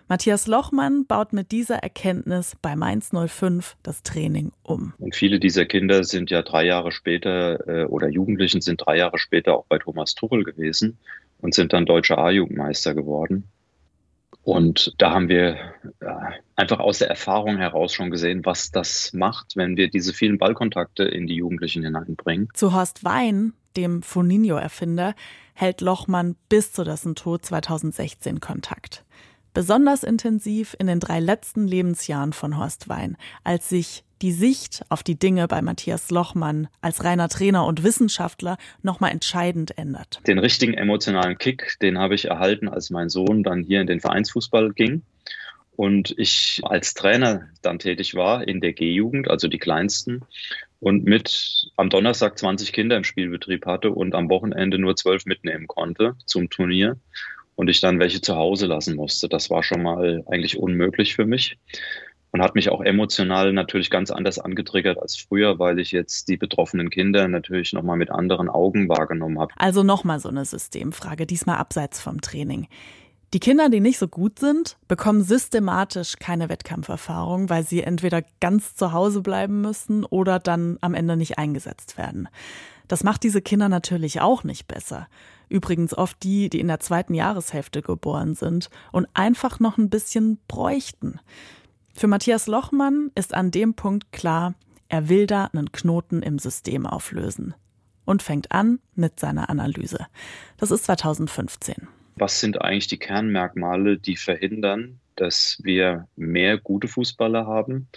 Matthias 0.08 0.48
Lochmann 0.48 1.06
baut 1.06 1.34
mit 1.34 1.52
dieser 1.52 1.78
Erkenntnis 1.78 2.56
bei 2.62 2.76
Mainz 2.76 3.12
05 3.12 3.78
das 3.84 4.04
Training 4.04 4.52
um. 4.64 4.94
Und 5.00 5.16
viele 5.16 5.40
dieser 5.40 5.66
Kinder 5.66 6.04
sind 6.04 6.30
ja 6.30 6.42
drei 6.42 6.66
Jahre 6.66 6.92
später 6.92 7.68
äh, 7.68 7.86
oder 7.86 8.10
Jugendlichen 8.10 8.62
sind 8.62 8.86
drei 8.86 8.98
Jahre 8.98 9.18
später 9.18 9.56
auch 9.58 9.66
bei 9.66 9.80
Thomas 9.80 10.16
Tuchel 10.16 10.44
gewesen 10.44 10.98
und 11.40 11.54
sind 11.54 11.74
dann 11.74 11.86
deutscher 11.86 12.18
A-Jugendmeister 12.18 12.94
geworden. 12.94 13.46
Und 14.44 14.94
da 14.98 15.12
haben 15.12 15.30
wir 15.30 15.58
ja, 16.02 16.34
einfach 16.56 16.80
aus 16.80 17.00
der 17.00 17.10
Erfahrung 17.10 17.58
heraus 17.58 17.94
schon 17.94 18.12
gesehen, 18.12 18.46
was 18.46 18.72
das 18.72 19.14
macht, 19.14 19.56
wenn 19.56 19.78
wir 19.78 19.90
diese 19.90 20.14
vielen 20.14 20.38
Ballkontakte 20.38 21.04
in 21.04 21.28
die 21.28 21.36
Jugendlichen 21.36 21.84
hineinbringen. 21.84 22.50
Zu 22.54 22.74
Horst 22.74 23.06
Wein, 23.06 23.54
dem 23.78 24.02
Foninho-Erfinder, 24.02 25.16
hält 25.54 25.80
Lochmann 25.80 26.36
bis 26.50 26.74
zu 26.74 26.84
dessen 26.84 27.16
Tod 27.16 27.46
2016 27.46 28.42
Kontakt. 28.42 29.06
Besonders 29.54 30.04
intensiv 30.04 30.76
in 30.80 30.88
den 30.88 31.00
drei 31.00 31.20
letzten 31.20 31.68
Lebensjahren 31.68 32.34
von 32.34 32.58
Horst 32.58 32.90
Wein, 32.90 33.18
als 33.44 33.70
sich 33.70 34.04
die 34.24 34.32
Sicht 34.32 34.84
auf 34.90 35.04
die 35.04 35.20
Dinge 35.20 35.48
bei 35.48 35.62
Matthias 35.62 36.10
Lochmann 36.10 36.70
als 36.82 37.04
reiner 37.04 37.30
Trainer 37.30 37.66
und 37.68 37.84
Wissenschaftler 37.84 38.58
nochmal 38.82 39.12
entscheidend 39.12 39.78
ändert. 39.78 40.22
Den 40.26 40.40
richtigen 40.40 40.74
emotionalen 40.74 41.38
Kick, 41.38 41.78
den 41.84 42.00
habe 42.00 42.16
ich 42.16 42.26
erhalten, 42.26 42.68
als 42.68 42.90
mein 42.90 43.10
Sohn 43.10 43.44
dann 43.44 43.64
hier 43.64 43.82
in 43.82 43.88
den 43.88 44.00
Vereinsfußball 44.00 44.72
ging 44.74 45.04
und 45.76 46.16
ich 46.18 46.62
als 46.64 46.96
Trainer 46.96 47.50
dann 47.62 47.78
tätig 47.78 48.16
war 48.16 48.48
in 48.48 48.60
der 48.60 48.74
G-Jugend, 48.74 49.30
also 49.30 49.48
die 49.48 49.60
kleinsten, 49.60 50.22
und 50.80 51.06
mit 51.06 51.72
am 51.78 51.90
Donnerstag 51.90 52.38
20 52.38 52.74
Kinder 52.74 52.98
im 52.98 53.04
Spielbetrieb 53.04 53.66
hatte 53.66 53.92
und 53.92 54.16
am 54.16 54.30
Wochenende 54.30 54.80
nur 54.80 54.96
zwölf 54.96 55.26
mitnehmen 55.26 55.68
konnte 55.68 56.16
zum 56.26 56.50
Turnier 56.50 56.98
und 57.56 57.70
ich 57.70 57.82
dann 57.82 58.00
welche 58.00 58.22
zu 58.22 58.36
Hause 58.36 58.66
lassen 58.66 58.96
musste. 58.96 59.30
Das 59.30 59.50
war 59.50 59.64
schon 59.64 59.84
mal 59.84 60.24
eigentlich 60.28 60.58
unmöglich 60.58 61.16
für 61.16 61.26
mich 61.26 61.58
und 62.34 62.42
hat 62.42 62.56
mich 62.56 62.70
auch 62.70 62.82
emotional 62.82 63.54
natürlich 63.54 63.90
ganz 63.92 64.10
anders 64.10 64.40
angetriggert 64.40 65.00
als 65.00 65.16
früher, 65.16 65.60
weil 65.60 65.80
ich 65.80 65.92
jetzt 65.92 66.28
die 66.28 66.38
betroffenen 66.38 66.90
Kinder 66.90 67.28
natürlich 67.28 67.74
nochmal 67.74 67.98
mit 67.98 68.10
anderen 68.10 68.50
Augen 68.50 68.90
wahrgenommen 68.90 69.40
habe. 69.40 69.54
Also 69.58 69.84
nochmal 69.84 70.20
so 70.20 70.30
eine 70.30 70.44
Systemfrage, 70.44 71.28
diesmal 71.28 71.58
abseits 71.58 72.02
vom 72.02 72.22
Training. 72.22 72.68
Die 73.34 73.40
Kinder, 73.40 73.70
die 73.70 73.80
nicht 73.80 73.98
so 73.98 74.08
gut 74.08 74.38
sind, 74.38 74.78
bekommen 74.88 75.24
systematisch 75.24 76.18
keine 76.20 76.50
Wettkampferfahrung, 76.50 77.50
weil 77.50 77.64
sie 77.64 77.82
entweder 77.82 78.24
ganz 78.40 78.76
zu 78.76 78.94
Hause 78.94 79.22
bleiben 79.22 79.62
müssen 79.62 80.04
oder 80.04 80.40
dann 80.40 80.78
am 80.82 80.94
Ende 80.94 81.18
nicht 81.18 81.40
eingesetzt 81.40 81.98
werden. 81.98 82.30
Das 82.88 83.04
macht 83.04 83.24
diese 83.24 83.42
Kinder 83.42 83.70
natürlich 83.70 84.22
auch 84.22 84.44
nicht 84.44 84.68
besser. 84.68 85.08
Übrigens 85.54 85.96
oft 85.96 86.24
die, 86.24 86.50
die 86.50 86.60
in 86.60 86.68
der 86.68 86.80
zweiten 86.80 87.14
Jahreshälfte 87.14 87.84
geboren 87.84 88.34
sind 88.34 88.72
und 88.92 89.08
einfach 89.14 89.60
noch 89.60 89.78
ein 89.78 89.92
bisschen 89.92 90.40
bräuchten. 90.48 91.20
Für 91.94 92.08
Matthias 92.08 92.48
Lochmann 92.48 93.12
ist 93.14 93.36
an 93.36 93.52
dem 93.52 93.76
Punkt 93.76 94.12
klar, 94.12 94.56
er 94.90 95.10
will 95.10 95.28
da 95.28 95.46
einen 95.54 95.72
Knoten 95.72 96.24
im 96.24 96.40
System 96.40 96.88
auflösen 96.88 97.54
und 98.04 98.24
fängt 98.24 98.52
an 98.52 98.80
mit 98.96 99.20
seiner 99.20 99.52
Analyse. 99.52 100.08
Das 100.58 100.72
ist 100.72 100.86
2015. 100.86 101.88
was 102.16 102.40
sind 102.40 102.60
eigentlich 102.60 102.88
die 102.88 102.98
Kernmerkmale, 102.98 104.00
die 104.00 104.16
verhindern, 104.16 105.00
dass 105.16 105.60
wir 105.62 106.08
mehr 106.16 106.58
gute 106.58 106.88
Fußballer 106.88 107.46
haben 107.46 107.90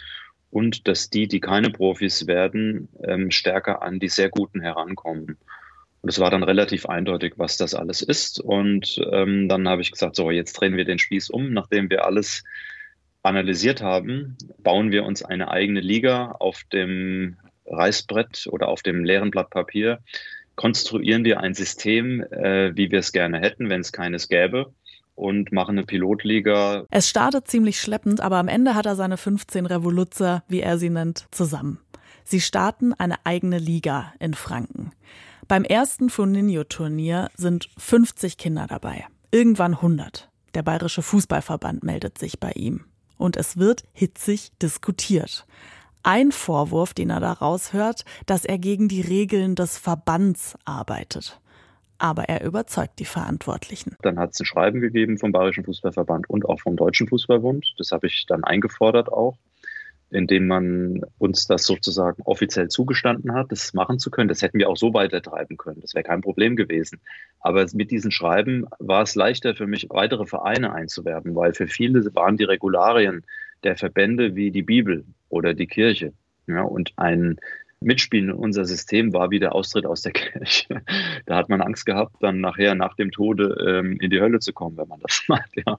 und 0.50 0.88
dass 0.88 1.08
die, 1.08 1.26
die 1.26 1.40
keine 1.40 1.70
Profis 1.70 2.26
werden, 2.26 2.90
ähm, 3.02 3.30
stärker 3.30 3.80
an 3.80 3.98
die 3.98 4.10
sehr 4.10 4.28
guten 4.28 4.60
herankommen. 4.60 5.38
Und 6.06 6.10
es 6.10 6.20
war 6.20 6.30
dann 6.30 6.44
relativ 6.44 6.86
eindeutig, 6.86 7.32
was 7.36 7.56
das 7.56 7.74
alles 7.74 8.00
ist. 8.00 8.38
Und 8.38 9.04
ähm, 9.10 9.48
dann 9.48 9.68
habe 9.68 9.82
ich 9.82 9.90
gesagt, 9.90 10.14
so, 10.14 10.30
jetzt 10.30 10.52
drehen 10.52 10.76
wir 10.76 10.84
den 10.84 11.00
Spieß 11.00 11.30
um, 11.30 11.52
nachdem 11.52 11.90
wir 11.90 12.04
alles 12.04 12.44
analysiert 13.24 13.82
haben, 13.82 14.36
bauen 14.58 14.92
wir 14.92 15.04
uns 15.04 15.24
eine 15.24 15.50
eigene 15.50 15.80
Liga 15.80 16.36
auf 16.38 16.62
dem 16.72 17.38
Reißbrett 17.66 18.46
oder 18.52 18.68
auf 18.68 18.84
dem 18.84 19.02
leeren 19.02 19.32
Blatt 19.32 19.50
Papier, 19.50 19.98
konstruieren 20.54 21.24
wir 21.24 21.40
ein 21.40 21.54
System, 21.54 22.20
äh, 22.20 22.70
wie 22.76 22.92
wir 22.92 23.00
es 23.00 23.10
gerne 23.10 23.40
hätten, 23.40 23.68
wenn 23.68 23.80
es 23.80 23.90
keines 23.90 24.28
gäbe 24.28 24.72
und 25.16 25.50
machen 25.50 25.76
eine 25.76 25.86
Pilotliga. 25.86 26.84
Es 26.88 27.08
startet 27.08 27.48
ziemlich 27.48 27.80
schleppend, 27.80 28.20
aber 28.20 28.36
am 28.36 28.46
Ende 28.46 28.76
hat 28.76 28.86
er 28.86 28.94
seine 28.94 29.16
15 29.16 29.66
Revoluzzer, 29.66 30.44
wie 30.46 30.60
er 30.60 30.78
sie 30.78 30.90
nennt, 30.90 31.26
zusammen. 31.32 31.80
Sie 32.22 32.40
starten 32.40 32.92
eine 32.92 33.16
eigene 33.24 33.58
Liga 33.58 34.12
in 34.20 34.34
Franken. 34.34 34.85
Beim 35.48 35.62
ersten 35.62 36.10
Funinho-Turnier 36.10 37.30
sind 37.36 37.68
50 37.78 38.36
Kinder 38.36 38.66
dabei. 38.68 39.04
Irgendwann 39.30 39.74
100. 39.74 40.28
Der 40.54 40.62
Bayerische 40.64 41.02
Fußballverband 41.02 41.84
meldet 41.84 42.18
sich 42.18 42.40
bei 42.40 42.50
ihm. 42.52 42.84
Und 43.16 43.36
es 43.36 43.56
wird 43.56 43.84
hitzig 43.92 44.50
diskutiert. 44.60 45.46
Ein 46.02 46.32
Vorwurf, 46.32 46.94
den 46.94 47.10
er 47.10 47.20
daraus 47.20 47.72
hört, 47.72 48.04
dass 48.26 48.44
er 48.44 48.58
gegen 48.58 48.88
die 48.88 49.02
Regeln 49.02 49.54
des 49.54 49.78
Verbands 49.78 50.56
arbeitet 50.64 51.40
aber 51.98 52.24
er 52.24 52.44
überzeugt 52.44 52.98
die 52.98 53.04
Verantwortlichen. 53.04 53.96
Dann 54.02 54.18
hat 54.18 54.32
es 54.32 54.40
ein 54.40 54.46
Schreiben 54.46 54.80
gegeben 54.80 55.18
vom 55.18 55.32
Bayerischen 55.32 55.64
Fußballverband 55.64 56.28
und 56.28 56.46
auch 56.48 56.60
vom 56.60 56.76
Deutschen 56.76 57.08
Fußballbund. 57.08 57.74
Das 57.78 57.92
habe 57.92 58.06
ich 58.06 58.26
dann 58.26 58.44
eingefordert 58.44 59.12
auch, 59.12 59.36
indem 60.10 60.46
man 60.46 61.02
uns 61.18 61.46
das 61.46 61.64
sozusagen 61.64 62.22
offiziell 62.22 62.68
zugestanden 62.68 63.34
hat, 63.34 63.50
das 63.50 63.74
machen 63.74 63.98
zu 63.98 64.10
können. 64.10 64.28
Das 64.28 64.42
hätten 64.42 64.58
wir 64.58 64.68
auch 64.68 64.76
so 64.76 64.94
weitertreiben 64.94 65.56
können. 65.56 65.80
Das 65.80 65.94
wäre 65.94 66.04
kein 66.04 66.20
Problem 66.20 66.56
gewesen. 66.56 67.00
Aber 67.40 67.66
mit 67.72 67.90
diesen 67.90 68.10
Schreiben 68.10 68.66
war 68.78 69.02
es 69.02 69.14
leichter 69.14 69.54
für 69.54 69.66
mich, 69.66 69.88
weitere 69.90 70.26
Vereine 70.26 70.72
einzuwerben, 70.72 71.34
weil 71.34 71.54
für 71.54 71.66
viele 71.66 72.04
waren 72.14 72.36
die 72.36 72.44
Regularien 72.44 73.24
der 73.64 73.76
Verbände 73.76 74.36
wie 74.36 74.50
die 74.50 74.62
Bibel 74.62 75.04
oder 75.28 75.54
die 75.54 75.66
Kirche. 75.66 76.12
Ja, 76.46 76.62
und 76.62 76.92
ein 76.96 77.40
mitspielen 77.80 78.32
unser 78.32 78.64
System 78.64 79.12
war 79.12 79.30
wie 79.30 79.38
der 79.38 79.54
Austritt 79.54 79.86
aus 79.86 80.02
der 80.02 80.12
Kirche. 80.12 80.82
Da 81.26 81.36
hat 81.36 81.48
man 81.48 81.60
Angst 81.60 81.86
gehabt, 81.86 82.16
dann 82.20 82.40
nachher 82.40 82.74
nach 82.74 82.94
dem 82.94 83.10
Tode 83.10 83.56
ähm, 83.66 83.98
in 84.00 84.10
die 84.10 84.20
Hölle 84.20 84.40
zu 84.40 84.52
kommen, 84.52 84.76
wenn 84.76 84.88
man 84.88 85.00
das 85.00 85.22
macht. 85.28 85.50
Ja. 85.56 85.78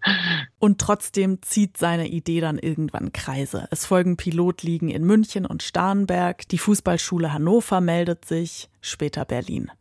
Und 0.59 0.79
trotzdem 0.79 1.41
zieht 1.41 1.77
seine 1.77 2.07
Idee 2.07 2.41
dann 2.41 2.59
irgendwann 2.59 3.13
Kreise. 3.13 3.67
Es 3.71 3.85
folgen 3.85 4.17
Pilotligen 4.17 4.89
in 4.89 5.03
München 5.03 5.45
und 5.45 5.63
Starnberg, 5.63 6.47
die 6.49 6.57
Fußballschule 6.57 7.33
Hannover 7.33 7.81
meldet 7.81 8.25
sich, 8.25 8.69
später 8.81 9.25
Berlin. 9.25 9.71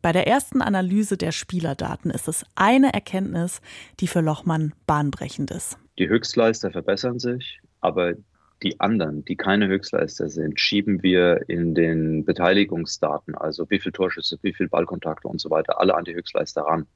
Bei 0.00 0.12
der 0.12 0.28
ersten 0.28 0.62
Analyse 0.62 1.16
der 1.16 1.32
Spielerdaten 1.32 2.12
ist 2.12 2.28
es 2.28 2.46
eine 2.54 2.94
Erkenntnis, 2.94 3.60
die 3.98 4.06
für 4.06 4.20
Lochmann 4.20 4.72
bahnbrechend 4.86 5.50
ist. 5.50 5.76
Die 5.98 6.08
Höchstleister 6.08 6.70
verbessern 6.70 7.18
sich, 7.18 7.60
aber 7.80 8.14
die 8.62 8.80
anderen, 8.80 9.24
die 9.24 9.36
keine 9.36 9.68
Höchstleister 9.68 10.28
sind, 10.28 10.58
schieben 10.58 11.02
wir 11.02 11.48
in 11.48 11.74
den 11.74 12.24
Beteiligungsdaten, 12.24 13.34
also 13.34 13.68
wie 13.70 13.80
viel 13.80 13.92
Torschüsse, 13.92 14.38
wie 14.42 14.52
viel 14.52 14.68
Ballkontakte 14.68 15.28
und 15.28 15.40
so 15.40 15.50
weiter, 15.50 15.80
alle 15.80 15.94
an 15.94 16.04
die 16.04 16.14
Höchstleister 16.14 16.62
ran. 16.62 16.86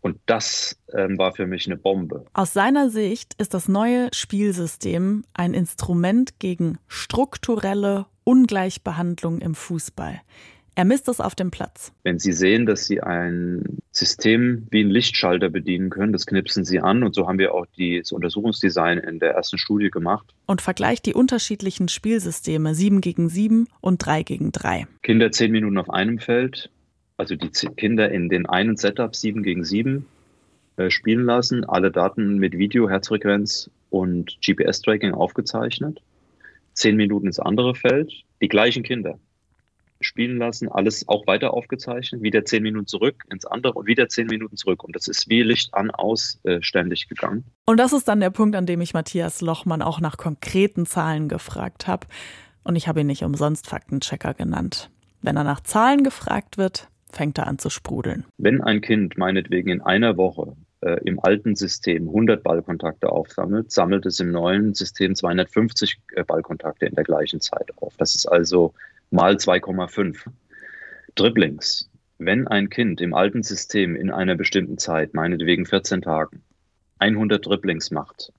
Und 0.00 0.18
das 0.26 0.78
ähm, 0.94 1.18
war 1.18 1.32
für 1.32 1.46
mich 1.46 1.66
eine 1.66 1.76
Bombe. 1.76 2.24
Aus 2.32 2.54
seiner 2.54 2.88
Sicht 2.88 3.34
ist 3.34 3.52
das 3.52 3.68
neue 3.68 4.08
Spielsystem 4.14 5.24
ein 5.34 5.52
Instrument 5.52 6.38
gegen 6.38 6.78
strukturelle 6.88 8.06
Ungleichbehandlung 8.24 9.40
im 9.40 9.54
Fußball. 9.54 10.20
Er 10.74 10.84
misst 10.84 11.08
es 11.08 11.20
auf 11.20 11.34
dem 11.34 11.50
Platz. 11.50 11.92
Wenn 12.04 12.18
Sie 12.18 12.32
sehen, 12.32 12.64
dass 12.66 12.86
Sie 12.86 13.02
ein 13.02 13.80
System 13.90 14.66
wie 14.70 14.82
ein 14.82 14.90
Lichtschalter 14.90 15.48
bedienen 15.48 15.90
können, 15.90 16.12
das 16.12 16.26
knipsen 16.26 16.64
Sie 16.64 16.80
an. 16.80 17.02
Und 17.02 17.14
so 17.14 17.26
haben 17.26 17.38
wir 17.38 17.54
auch 17.54 17.66
die, 17.76 17.98
das 17.98 18.12
Untersuchungsdesign 18.12 18.98
in 18.98 19.18
der 19.18 19.32
ersten 19.32 19.58
Studie 19.58 19.90
gemacht. 19.90 20.32
Und 20.46 20.62
vergleicht 20.62 21.06
die 21.06 21.14
unterschiedlichen 21.14 21.88
Spielsysteme 21.88 22.74
7 22.74 23.00
gegen 23.00 23.28
7 23.28 23.66
und 23.80 23.98
3 23.98 24.22
gegen 24.22 24.52
3. 24.52 24.86
Kinder 25.02 25.32
10 25.32 25.50
Minuten 25.50 25.78
auf 25.78 25.90
einem 25.90 26.18
Feld, 26.18 26.70
also 27.16 27.34
die 27.36 27.50
Kinder 27.50 28.10
in 28.10 28.28
den 28.28 28.46
einen 28.46 28.76
Setup 28.76 29.14
7 29.14 29.42
gegen 29.42 29.64
7 29.64 30.06
äh, 30.76 30.90
spielen 30.90 31.24
lassen, 31.24 31.64
alle 31.64 31.90
Daten 31.90 32.38
mit 32.38 32.56
Video, 32.56 32.88
Herzfrequenz 32.88 33.70
und 33.90 34.38
GPS-Tracking 34.40 35.12
aufgezeichnet. 35.12 36.00
10 36.74 36.96
Minuten 36.96 37.26
ins 37.26 37.40
andere 37.40 37.74
Feld, 37.74 38.12
die 38.40 38.48
gleichen 38.48 38.84
Kinder 38.84 39.18
spielen 40.00 40.38
lassen, 40.38 40.68
alles 40.68 41.08
auch 41.08 41.26
weiter 41.26 41.54
aufgezeichnet, 41.54 42.22
wieder 42.22 42.44
zehn 42.44 42.62
Minuten 42.62 42.86
zurück 42.86 43.24
ins 43.30 43.44
andere 43.44 43.74
und 43.74 43.86
wieder 43.86 44.08
zehn 44.08 44.26
Minuten 44.26 44.56
zurück. 44.56 44.82
Und 44.84 44.96
das 44.96 45.08
ist 45.08 45.28
wie 45.28 45.42
Licht 45.42 45.74
an, 45.74 45.90
aus 45.90 46.40
äh, 46.44 46.62
ständig 46.62 47.08
gegangen. 47.08 47.44
Und 47.66 47.78
das 47.78 47.92
ist 47.92 48.08
dann 48.08 48.20
der 48.20 48.30
Punkt, 48.30 48.56
an 48.56 48.66
dem 48.66 48.80
ich 48.80 48.94
Matthias 48.94 49.40
Lochmann 49.40 49.82
auch 49.82 50.00
nach 50.00 50.16
konkreten 50.16 50.86
Zahlen 50.86 51.28
gefragt 51.28 51.86
habe. 51.86 52.06
Und 52.64 52.76
ich 52.76 52.88
habe 52.88 53.00
ihn 53.00 53.06
nicht 53.06 53.24
umsonst 53.24 53.66
Faktenchecker 53.66 54.34
genannt. 54.34 54.90
Wenn 55.22 55.36
er 55.36 55.44
nach 55.44 55.60
Zahlen 55.60 56.02
gefragt 56.02 56.58
wird, 56.58 56.88
fängt 57.10 57.38
er 57.38 57.46
an 57.46 57.58
zu 57.58 57.70
sprudeln. 57.70 58.24
Wenn 58.38 58.62
ein 58.62 58.80
Kind 58.80 59.18
meinetwegen 59.18 59.68
in 59.68 59.80
einer 59.80 60.16
Woche 60.16 60.56
äh, 60.80 60.98
im 61.04 61.20
alten 61.20 61.56
System 61.56 62.08
100 62.08 62.42
Ballkontakte 62.42 63.10
aufsammelt, 63.10 63.70
sammelt 63.70 64.06
es 64.06 64.20
im 64.20 64.30
neuen 64.30 64.74
System 64.74 65.14
250 65.14 66.00
äh, 66.14 66.24
Ballkontakte 66.24 66.86
in 66.86 66.94
der 66.94 67.04
gleichen 67.04 67.40
Zeit 67.40 67.70
auf. 67.76 67.96
Das 67.96 68.14
ist 68.14 68.26
also 68.26 68.72
mal 69.10 69.34
2,5. 69.34 70.26
Dribblings. 71.14 71.90
Wenn 72.18 72.46
ein 72.46 72.68
Kind 72.70 73.00
im 73.00 73.14
alten 73.14 73.42
System 73.42 73.96
in 73.96 74.10
einer 74.10 74.36
bestimmten 74.36 74.78
Zeit, 74.78 75.14
meinetwegen 75.14 75.66
14 75.66 76.02
Tagen, 76.02 76.42
100 76.98 77.44
Dribblings 77.44 77.90
macht, 77.90 78.32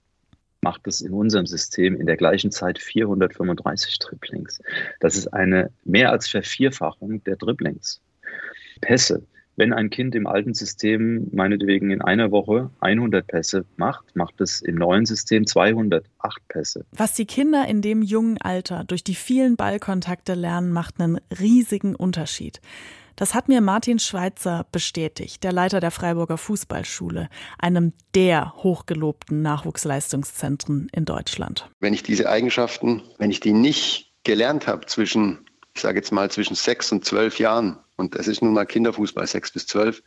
macht 0.61 0.87
es 0.87 1.01
in 1.01 1.13
unserem 1.13 1.47
System 1.47 1.95
in 1.99 2.05
der 2.05 2.17
gleichen 2.17 2.51
Zeit 2.51 2.79
435 2.79 3.99
Dribblings. 3.99 4.61
Das 4.99 5.15
ist 5.15 5.27
eine 5.33 5.71
mehr 5.83 6.11
als 6.11 6.29
Vervierfachung 6.29 7.23
der 7.23 7.35
Dribblings. 7.35 8.01
Pässe. 8.79 9.25
Wenn 9.61 9.73
ein 9.73 9.91
Kind 9.91 10.15
im 10.15 10.25
alten 10.25 10.55
System 10.55 11.27
meinetwegen 11.31 11.91
in 11.91 12.01
einer 12.01 12.31
Woche 12.31 12.71
100 12.79 13.27
Pässe 13.27 13.63
macht, 13.75 14.15
macht 14.15 14.41
es 14.41 14.59
im 14.63 14.73
neuen 14.73 15.05
System 15.05 15.45
208 15.45 16.03
Pässe. 16.47 16.83
Was 16.93 17.13
die 17.13 17.27
Kinder 17.27 17.67
in 17.67 17.83
dem 17.83 18.01
jungen 18.01 18.41
Alter 18.41 18.85
durch 18.85 19.03
die 19.03 19.13
vielen 19.13 19.57
Ballkontakte 19.57 20.33
lernen, 20.33 20.71
macht 20.71 20.99
einen 20.99 21.19
riesigen 21.39 21.95
Unterschied. 21.95 22.59
Das 23.15 23.35
hat 23.35 23.49
mir 23.49 23.61
Martin 23.61 23.99
Schweitzer 23.99 24.65
bestätigt, 24.71 25.43
der 25.43 25.51
Leiter 25.51 25.79
der 25.79 25.91
Freiburger 25.91 26.39
Fußballschule, 26.39 27.29
einem 27.59 27.93
der 28.15 28.55
hochgelobten 28.63 29.43
Nachwuchsleistungszentren 29.43 30.89
in 30.91 31.05
Deutschland. 31.05 31.69
Wenn 31.79 31.93
ich 31.93 32.01
diese 32.01 32.27
Eigenschaften, 32.27 33.03
wenn 33.19 33.29
ich 33.29 33.41
die 33.41 33.53
nicht 33.53 34.11
gelernt 34.23 34.65
habe 34.65 34.87
zwischen, 34.87 35.45
ich 35.75 35.83
sage 35.83 35.99
jetzt 35.99 36.11
mal 36.11 36.31
zwischen 36.31 36.55
sechs 36.55 36.91
und 36.91 37.05
zwölf 37.05 37.37
Jahren, 37.37 37.77
und 38.01 38.15
es 38.15 38.27
ist 38.27 38.41
nun 38.41 38.53
mal 38.53 38.65
Kinderfußball, 38.65 39.25
sechs 39.27 39.51
bis 39.51 39.67
zwölf, 39.67 40.03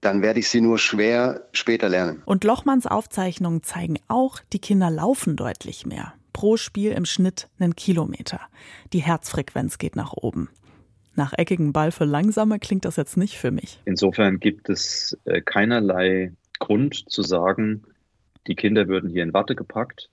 dann 0.00 0.22
werde 0.22 0.40
ich 0.40 0.48
sie 0.48 0.60
nur 0.60 0.78
schwer 0.78 1.48
später 1.52 1.88
lernen. 1.88 2.22
Und 2.24 2.44
Lochmanns 2.44 2.86
Aufzeichnungen 2.86 3.62
zeigen 3.62 3.98
auch, 4.08 4.40
die 4.52 4.58
Kinder 4.58 4.90
laufen 4.90 5.36
deutlich 5.36 5.86
mehr. 5.86 6.14
Pro 6.32 6.56
Spiel 6.56 6.92
im 6.92 7.04
Schnitt 7.04 7.48
einen 7.58 7.76
Kilometer. 7.76 8.40
Die 8.92 9.00
Herzfrequenz 9.00 9.78
geht 9.78 9.96
nach 9.96 10.12
oben. 10.12 10.48
Nach 11.14 11.32
eckigem 11.36 11.72
Ball 11.72 11.92
für 11.92 12.04
Langsame 12.04 12.58
klingt 12.58 12.84
das 12.84 12.96
jetzt 12.96 13.16
nicht 13.16 13.36
für 13.36 13.50
mich. 13.50 13.80
Insofern 13.84 14.40
gibt 14.40 14.68
es 14.68 15.18
äh, 15.24 15.40
keinerlei 15.40 16.32
Grund 16.58 17.04
zu 17.08 17.22
sagen, 17.22 17.84
die 18.46 18.54
Kinder 18.54 18.88
würden 18.88 19.10
hier 19.10 19.22
in 19.22 19.34
Watte 19.34 19.54
gepackt. 19.54 20.08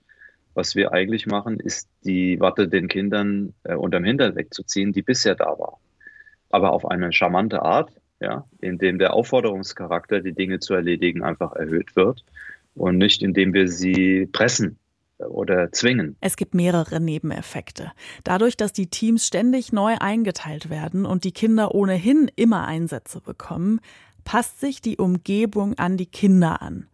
Was 0.54 0.74
wir 0.74 0.92
eigentlich 0.92 1.26
machen, 1.26 1.60
ist 1.60 1.88
die 2.04 2.40
Watte 2.40 2.68
den 2.68 2.88
Kindern 2.88 3.54
äh, 3.62 3.74
unterm 3.74 4.04
Hintern 4.04 4.36
wegzuziehen, 4.36 4.92
die 4.92 5.02
bisher 5.02 5.34
da 5.34 5.46
war 5.58 5.78
aber 6.50 6.72
auf 6.72 6.86
eine 6.90 7.12
charmante 7.12 7.62
Art, 7.62 7.90
ja, 8.20 8.44
indem 8.60 8.98
der 8.98 9.14
Aufforderungscharakter, 9.14 10.20
die 10.20 10.32
Dinge 10.32 10.58
zu 10.58 10.74
erledigen, 10.74 11.22
einfach 11.22 11.52
erhöht 11.52 11.94
wird 11.96 12.24
und 12.74 12.98
nicht 12.98 13.22
indem 13.22 13.52
wir 13.52 13.68
sie 13.68 14.26
pressen 14.26 14.78
oder 15.18 15.72
zwingen. 15.72 16.16
Es 16.20 16.36
gibt 16.36 16.54
mehrere 16.54 17.00
Nebeneffekte. 17.00 17.92
Dadurch, 18.24 18.56
dass 18.56 18.72
die 18.72 18.88
Teams 18.88 19.26
ständig 19.26 19.72
neu 19.72 19.96
eingeteilt 19.98 20.70
werden 20.70 21.06
und 21.06 21.24
die 21.24 21.32
Kinder 21.32 21.74
ohnehin 21.74 22.30
immer 22.36 22.66
Einsätze 22.66 23.20
bekommen, 23.20 23.80
passt 24.24 24.60
sich 24.60 24.80
die 24.80 24.98
Umgebung 24.98 25.74
an 25.78 25.96
die 25.96 26.06
Kinder 26.06 26.62
an. 26.62 26.86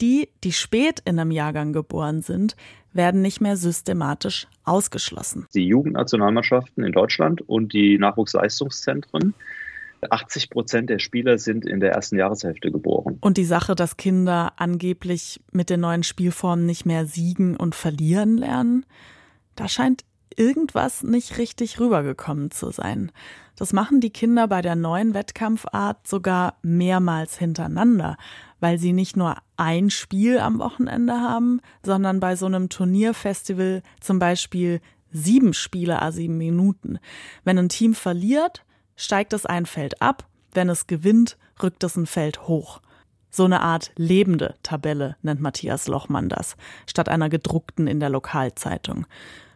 Die, 0.00 0.28
die 0.42 0.52
spät 0.52 1.00
in 1.04 1.18
einem 1.18 1.30
Jahrgang 1.30 1.72
geboren 1.72 2.20
sind, 2.22 2.56
werden 2.92 3.22
nicht 3.22 3.40
mehr 3.40 3.56
systematisch 3.56 4.46
ausgeschlossen. 4.64 5.46
Die 5.54 5.66
Jugendnationalmannschaften 5.66 6.84
in 6.84 6.92
Deutschland 6.92 7.42
und 7.48 7.72
die 7.72 7.98
Nachwuchsleistungszentren 7.98 9.34
80 10.10 10.50
Prozent 10.50 10.90
der 10.90 10.98
Spieler 10.98 11.38
sind 11.38 11.64
in 11.64 11.80
der 11.80 11.92
ersten 11.92 12.18
Jahreshälfte 12.18 12.70
geboren. 12.70 13.18
Und 13.20 13.36
die 13.36 13.44
Sache, 13.44 13.74
dass 13.74 13.96
Kinder 13.96 14.52
angeblich 14.56 15.40
mit 15.52 15.70
den 15.70 15.80
neuen 15.80 16.02
Spielformen 16.02 16.66
nicht 16.66 16.86
mehr 16.86 17.06
siegen 17.06 17.56
und 17.56 17.74
verlieren 17.74 18.36
lernen, 18.36 18.86
da 19.56 19.68
scheint 19.68 20.04
irgendwas 20.36 21.02
nicht 21.02 21.38
richtig 21.38 21.78
rübergekommen 21.78 22.50
zu 22.50 22.70
sein. 22.70 23.12
Das 23.56 23.72
machen 23.72 24.00
die 24.00 24.10
Kinder 24.10 24.48
bei 24.48 24.62
der 24.62 24.74
neuen 24.74 25.14
Wettkampfart 25.14 26.08
sogar 26.08 26.58
mehrmals 26.62 27.38
hintereinander, 27.38 28.16
weil 28.64 28.78
sie 28.78 28.94
nicht 28.94 29.14
nur 29.14 29.36
ein 29.58 29.90
Spiel 29.90 30.38
am 30.38 30.58
Wochenende 30.58 31.12
haben, 31.12 31.60
sondern 31.82 32.18
bei 32.18 32.34
so 32.34 32.46
einem 32.46 32.70
Turnierfestival 32.70 33.82
zum 34.00 34.18
Beispiel 34.18 34.80
sieben 35.10 35.52
Spiele 35.52 36.00
a 36.00 36.10
sieben 36.12 36.38
Minuten. 36.38 36.98
Wenn 37.44 37.58
ein 37.58 37.68
Team 37.68 37.92
verliert, 37.92 38.64
steigt 38.96 39.34
es 39.34 39.44
ein 39.44 39.66
Feld 39.66 40.00
ab, 40.00 40.26
wenn 40.54 40.70
es 40.70 40.86
gewinnt, 40.86 41.36
rückt 41.62 41.84
es 41.84 41.94
ein 41.96 42.06
Feld 42.06 42.48
hoch. 42.48 42.80
So 43.28 43.44
eine 43.44 43.60
Art 43.60 43.92
lebende 43.96 44.54
Tabelle 44.62 45.16
nennt 45.20 45.42
Matthias 45.42 45.86
Lochmann 45.86 46.30
das, 46.30 46.56
statt 46.86 47.10
einer 47.10 47.28
gedruckten 47.28 47.86
in 47.86 48.00
der 48.00 48.08
Lokalzeitung. 48.08 49.04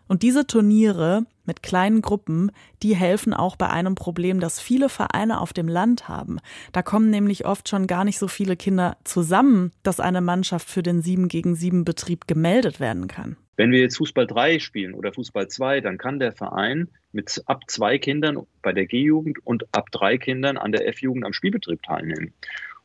Und 0.09 0.23
diese 0.23 0.47
Turniere 0.47 1.27
mit 1.45 1.63
kleinen 1.63 2.03
Gruppen, 2.03 2.51
die 2.83 2.97
helfen 2.97 3.33
auch 3.35 3.57
bei 3.57 3.69
einem 3.69 3.95
Problem, 3.95 4.41
das 4.41 4.61
viele 4.61 4.89
Vereine 4.89 5.41
auf 5.41 5.53
dem 5.53 5.69
Land 5.69 6.09
haben. 6.09 6.39
Da 6.73 6.83
kommen 6.83 7.11
nämlich 7.11 7.47
oft 7.47 7.69
schon 7.69 7.87
gar 7.87 8.05
nicht 8.05 8.19
so 8.19 8.27
viele 8.29 8.57
Kinder 8.57 8.97
zusammen, 9.05 9.73
dass 9.83 10.01
eine 10.01 10.21
Mannschaft 10.21 10.69
für 10.69 10.83
den 10.83 11.03
7 11.03 11.29
gegen 11.29 11.55
7 11.55 11.85
Betrieb 11.85 12.27
gemeldet 12.27 12.81
werden 12.81 13.07
kann. 13.07 13.37
Wenn 13.57 13.73
wir 13.73 13.81
jetzt 13.81 13.97
Fußball 13.97 14.27
3 14.27 14.61
spielen 14.61 14.95
oder 14.95 15.13
Fußball 15.13 15.49
2, 15.49 15.81
dann 15.81 15.99
kann 15.99 16.21
der 16.21 16.33
Verein 16.33 16.89
mit 17.13 17.43
ab 17.47 17.63
zwei 17.67 17.99
Kindern 17.99 18.47
bei 18.63 18.73
der 18.73 18.87
G-Jugend 18.87 19.45
und 19.45 19.67
ab 19.73 19.91
drei 19.91 20.17
Kindern 20.17 20.57
an 20.57 20.71
der 20.71 20.87
F-Jugend 20.87 21.25
am 21.25 21.33
Spielbetrieb 21.33 21.83
teilnehmen. 21.83 22.33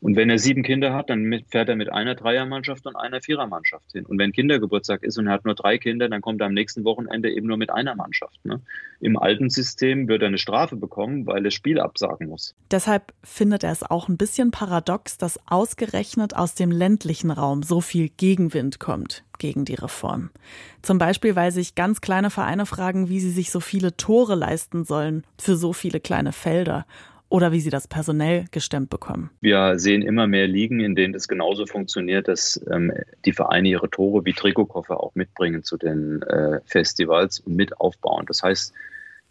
Und 0.03 0.17
wenn 0.17 0.29
er 0.29 0.37
sieben 0.37 0.63
Kinder 0.63 0.93
hat, 0.93 1.09
dann 1.09 1.45
fährt 1.47 1.69
er 1.69 1.77
mit 1.77 1.89
einer 1.89 2.13
Dreiermannschaft 2.13 2.85
und 2.85 2.97
einer 2.97 3.21
Vierermannschaft 3.21 3.93
hin. 3.93 4.05
Und 4.05 4.19
wenn 4.19 4.33
Kindergeburtstag 4.33 5.01
ist 5.01 5.17
und 5.17 5.27
er 5.27 5.33
hat 5.33 5.45
nur 5.45 5.55
drei 5.55 5.77
Kinder, 5.77 6.09
dann 6.09 6.19
kommt 6.19 6.41
er 6.41 6.47
am 6.47 6.53
nächsten 6.53 6.83
Wochenende 6.83 7.31
eben 7.31 7.47
nur 7.47 7.55
mit 7.55 7.69
einer 7.69 7.95
Mannschaft. 7.95 8.43
Ne? 8.43 8.59
Im 8.99 9.17
alten 9.17 9.49
System 9.49 10.09
wird 10.09 10.21
er 10.21 10.27
eine 10.27 10.39
Strafe 10.39 10.75
bekommen, 10.75 11.25
weil 11.25 11.37
er 11.37 11.43
das 11.43 11.53
Spiel 11.53 11.79
absagen 11.79 12.27
muss. 12.27 12.53
Deshalb 12.69 13.13
findet 13.23 13.63
er 13.63 13.71
es 13.71 13.81
auch 13.81 14.09
ein 14.09 14.17
bisschen 14.17 14.51
paradox, 14.51 15.17
dass 15.17 15.39
ausgerechnet 15.47 16.35
aus 16.35 16.53
dem 16.53 16.71
ländlichen 16.71 17.31
Raum 17.31 17.63
so 17.63 17.79
viel 17.79 18.09
Gegenwind 18.09 18.81
kommt 18.81 19.23
gegen 19.39 19.63
die 19.63 19.75
Reform. 19.75 20.31
Zum 20.81 20.97
Beispiel, 20.97 21.37
weil 21.37 21.53
sich 21.53 21.75
ganz 21.75 22.01
kleine 22.01 22.29
Vereine 22.29 22.65
fragen, 22.65 23.07
wie 23.07 23.21
sie 23.21 23.31
sich 23.31 23.51
so 23.51 23.61
viele 23.61 23.95
Tore 23.95 24.35
leisten 24.35 24.83
sollen 24.83 25.23
für 25.39 25.55
so 25.55 25.71
viele 25.71 26.01
kleine 26.01 26.33
Felder 26.33 26.85
oder 27.33 27.51
wie 27.51 27.61
sie 27.61 27.71
das 27.71 27.87
personell 27.87 28.45
gestemmt 28.51 28.91
bekommen. 28.91 29.31
Wir 29.41 29.79
sehen 29.79 30.03
immer 30.03 30.27
mehr 30.27 30.45
Ligen, 30.45 30.81
in 30.81 30.93
denen 30.93 31.15
es 31.15 31.27
genauso 31.27 31.65
funktioniert, 31.65 32.27
dass 32.27 32.63
ähm, 32.71 32.93
die 33.25 33.33
Vereine 33.33 33.69
ihre 33.69 33.89
Tore 33.89 34.23
wie 34.23 34.33
Trikotkoffer 34.33 35.01
auch 35.01 35.15
mitbringen 35.15 35.63
zu 35.63 35.77
den 35.77 36.21
äh, 36.21 36.59
Festivals 36.65 37.39
und 37.39 37.55
mit 37.55 37.81
aufbauen. 37.81 38.25
Das 38.27 38.43
heißt, 38.43 38.71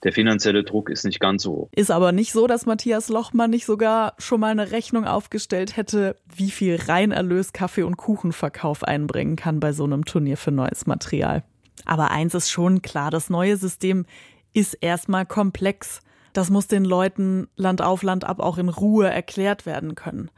der 0.02 0.12
finanzielle 0.12 0.64
Druck 0.64 0.90
ist 0.90 1.04
nicht 1.04 1.21
ganz 1.21 1.44
so 1.44 1.52
hoch. 1.52 1.68
Ist 1.76 1.92
aber 1.92 2.11
nicht 2.11 2.32
so, 2.32 2.49
dass 2.49 2.66
Matthias 2.66 3.09
Lochmann 3.09 3.50
nicht 3.50 3.66
sogar 3.66 4.14
schon 4.18 4.40
mal 4.40 4.50
eine 4.50 4.73
Rechnung 4.73 5.04
aufgestellt 5.04 5.76
hätte, 5.76 6.16
wie 6.35 6.50
viel 6.50 6.80
Reinerlös 6.85 7.52
Kaffee- 7.52 7.85
und 7.85 7.99
Kuchenverkauf 7.99 8.82
einbringen 8.82 9.37
kann 9.37 9.61
bei 9.61 9.73
so 9.73 9.85
einem 9.85 10.04
Turnier 10.04 10.37
für 10.37 10.50
neues 10.50 10.87
Material. 10.87 11.44
Aber 11.85 12.11
eins 12.11 12.35
ist 12.35 12.50
schon 12.50 12.82
klar, 12.82 13.12
das 13.12 13.30
neue 13.30 13.56
System 13.56 14.06
ist 14.52 14.75
erstmal 14.80 15.25
komplex. 15.25 16.00
Das 16.32 16.50
muss 16.50 16.66
den 16.66 16.84
Leuten 16.84 17.48
Land 17.56 17.82
auf, 17.82 18.02
Land 18.02 18.24
ab 18.24 18.40
auch 18.40 18.58
in 18.58 18.68
Ruhe 18.68 19.08
erklärt 19.08 19.66
werden 19.66 19.94
können. 19.94 20.30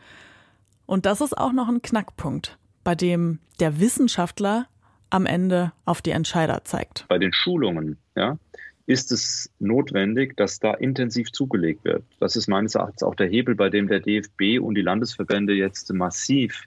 Und 0.86 1.06
das 1.06 1.20
ist 1.20 1.36
auch 1.36 1.52
noch 1.52 1.68
ein 1.68 1.82
Knackpunkt, 1.82 2.58
bei 2.82 2.94
dem 2.94 3.38
der 3.60 3.80
Wissenschaftler 3.80 4.66
am 5.10 5.26
Ende 5.26 5.72
auf 5.84 6.02
die 6.02 6.10
Entscheider 6.10 6.64
zeigt. 6.64 7.06
Bei 7.08 7.18
den 7.18 7.32
Schulungen, 7.32 7.98
ja, 8.16 8.38
ist 8.86 9.12
es 9.12 9.50
notwendig, 9.60 10.36
dass 10.36 10.58
da 10.58 10.74
intensiv 10.74 11.32
zugelegt 11.32 11.84
wird. 11.84 12.04
Das 12.20 12.36
ist 12.36 12.48
meines 12.48 12.74
Erachtens 12.74 13.02
auch 13.02 13.14
der 13.14 13.28
Hebel, 13.28 13.54
bei 13.54 13.70
dem 13.70 13.88
der 13.88 14.00
DFB 14.00 14.60
und 14.60 14.74
die 14.74 14.82
Landesverbände 14.82 15.54
jetzt 15.54 15.92
massiv 15.92 16.64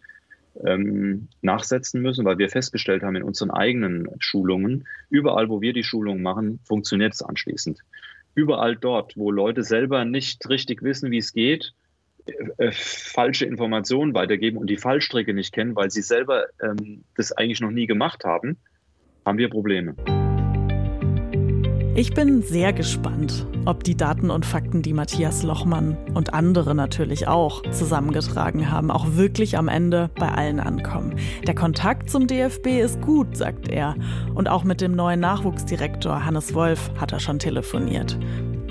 ähm, 0.66 1.28
nachsetzen 1.42 2.02
müssen, 2.02 2.26
weil 2.26 2.40
wir 2.40 2.50
festgestellt 2.50 3.04
haben 3.04 3.16
in 3.16 3.24
unseren 3.24 3.52
eigenen 3.52 4.08
Schulungen, 4.20 4.88
überall, 5.10 5.50
wo 5.50 5.62
wir 5.62 5.74
die 5.74 5.84
Schulungen 5.84 6.24
machen, 6.24 6.60
funktioniert 6.64 7.14
es 7.14 7.22
anschließend 7.22 7.84
überall 8.38 8.76
dort, 8.76 9.18
wo 9.18 9.32
Leute 9.32 9.64
selber 9.64 10.06
nicht 10.06 10.48
richtig 10.48 10.84
wissen, 10.84 11.10
wie 11.10 11.18
es 11.18 11.34
geht, 11.34 11.74
äh, 12.58 12.72
falsche 12.72 13.46
Informationen 13.46 14.14
weitergeben 14.14 14.58
und 14.58 14.70
die 14.70 14.78
Fallstrecke 14.78 15.34
nicht 15.34 15.54
kennen, 15.54 15.76
weil 15.76 15.90
sie 15.90 16.04
selber 16.04 16.46
ähm, 16.62 17.04
das 17.16 17.32
eigentlich 17.32 17.62
noch 17.62 17.72
nie 17.72 17.88
gemacht 17.88 18.24
haben, 18.26 18.58
haben 19.26 19.40
wir 19.40 19.50
Probleme. 19.50 19.96
Ich 21.96 22.14
bin 22.14 22.44
sehr 22.44 22.74
gespannt, 22.74 23.48
ob 23.68 23.84
die 23.84 23.98
Daten 23.98 24.30
und 24.30 24.46
Fakten, 24.46 24.82
die 24.82 24.94
Matthias 24.94 25.44
Lochmann 25.44 25.98
und 26.14 26.34
andere 26.34 26.74
natürlich 26.74 27.28
auch 27.28 27.62
zusammengetragen 27.70 28.72
haben, 28.72 28.90
auch 28.90 29.16
wirklich 29.16 29.58
am 29.58 29.68
Ende 29.68 30.10
bei 30.16 30.30
allen 30.30 30.62
ankommen. 30.62 31.16
Der 31.46 31.54
Kontakt 31.54 32.10
zum 32.10 32.28
DFB 32.28 32.68
ist 32.80 33.02
gut, 33.02 33.36
sagt 33.36 33.68
er. 33.68 33.96
Und 34.34 34.48
auch 34.48 34.64
mit 34.64 34.80
dem 34.80 34.96
neuen 34.96 35.20
Nachwuchsdirektor 35.20 36.24
Hannes 36.24 36.54
Wolf 36.54 36.90
hat 36.98 37.12
er 37.12 37.20
schon 37.20 37.40
telefoniert. 37.40 38.18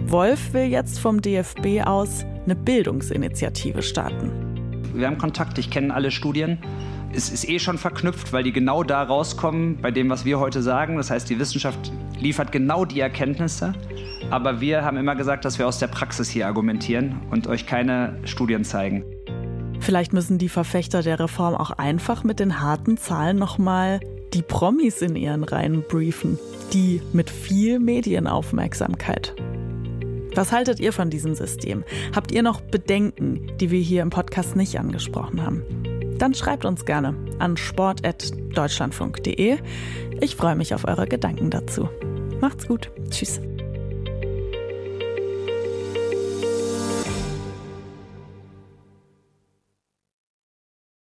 Wolf 0.07 0.55
will 0.55 0.65
jetzt 0.65 0.99
vom 0.99 1.21
DFB 1.21 1.85
aus 1.85 2.25
eine 2.47 2.57
Bildungsinitiative 2.57 3.83
starten. 3.83 4.31
Wir 4.95 5.09
haben 5.09 5.19
Kontakt, 5.19 5.59
ich 5.59 5.69
kenne 5.69 5.93
alle 5.93 6.11
Studien 6.11 6.59
es 7.17 7.31
ist 7.31 7.49
eh 7.49 7.59
schon 7.59 7.79
verknüpft, 7.79 8.33
weil 8.33 8.43
die 8.43 8.53
genau 8.53 8.83
da 8.83 9.03
rauskommen 9.03 9.79
bei 9.81 9.91
dem, 9.91 10.11
was 10.11 10.25
wir 10.25 10.39
heute 10.39 10.63
sagen. 10.63 10.97
Das 10.97 11.11
heißt, 11.11 11.29
die 11.31 11.39
Wissenschaft 11.39 11.93
liefert 12.21 12.53
genau 12.53 12.85
die 12.85 13.01
Erkenntnisse. 13.01 13.73
Aber 14.31 14.61
wir 14.61 14.85
haben 14.85 14.97
immer 14.97 15.15
gesagt, 15.15 15.45
dass 15.45 15.59
wir 15.59 15.69
aus 15.69 15.79
der 15.79 15.87
Praxis 15.87 16.29
hier 16.29 16.47
argumentieren 16.47 17.21
und 17.31 17.47
euch 17.47 17.67
keine 17.67 18.19
Studien 18.25 18.65
zeigen. 18.65 19.05
Vielleicht 19.81 20.13
müssen 20.13 20.39
die 20.39 20.49
Verfechter 20.49 21.03
der 21.03 21.21
Reform 21.21 21.55
auch 21.55 21.71
einfach 21.71 22.25
mit 22.25 22.41
den 22.41 22.61
harten 22.61 22.97
Zahlen 22.97 23.37
nochmal 23.37 24.01
die 24.35 24.43
Promis 24.43 25.01
in 25.01 25.17
ihren 25.17 25.45
Reihen 25.45 25.85
briefen. 25.89 26.39
Die 26.73 27.01
mit 27.13 27.31
viel 27.31 27.79
Medienaufmerksamkeit. 27.79 29.35
Was 30.35 30.53
haltet 30.53 30.81
ihr 30.81 30.93
von 30.93 31.09
diesem 31.09 31.35
System? 31.35 31.85
Habt 32.15 32.33
ihr 32.33 32.43
noch 32.43 32.61
Bedenken, 32.61 33.53
die 33.59 33.71
wir 33.71 33.81
hier 33.81 34.03
im 34.03 34.11
Podcast 34.11 34.57
nicht 34.57 34.79
angesprochen 34.79 35.43
haben? 35.43 35.63
Dann 36.19 36.35
schreibt 36.35 36.65
uns 36.65 36.85
gerne 36.85 37.15
an 37.39 37.57
sport.deutschlandfunk.de. 37.57 39.59
Ich 40.21 40.37
freue 40.37 40.57
mich 40.57 40.75
auf 40.75 40.87
eure 40.87 41.07
Gedanken 41.07 41.51
dazu. 41.51 41.89
Macht's 42.41 42.67
gut. 42.67 42.91
Tschüss. 43.11 43.41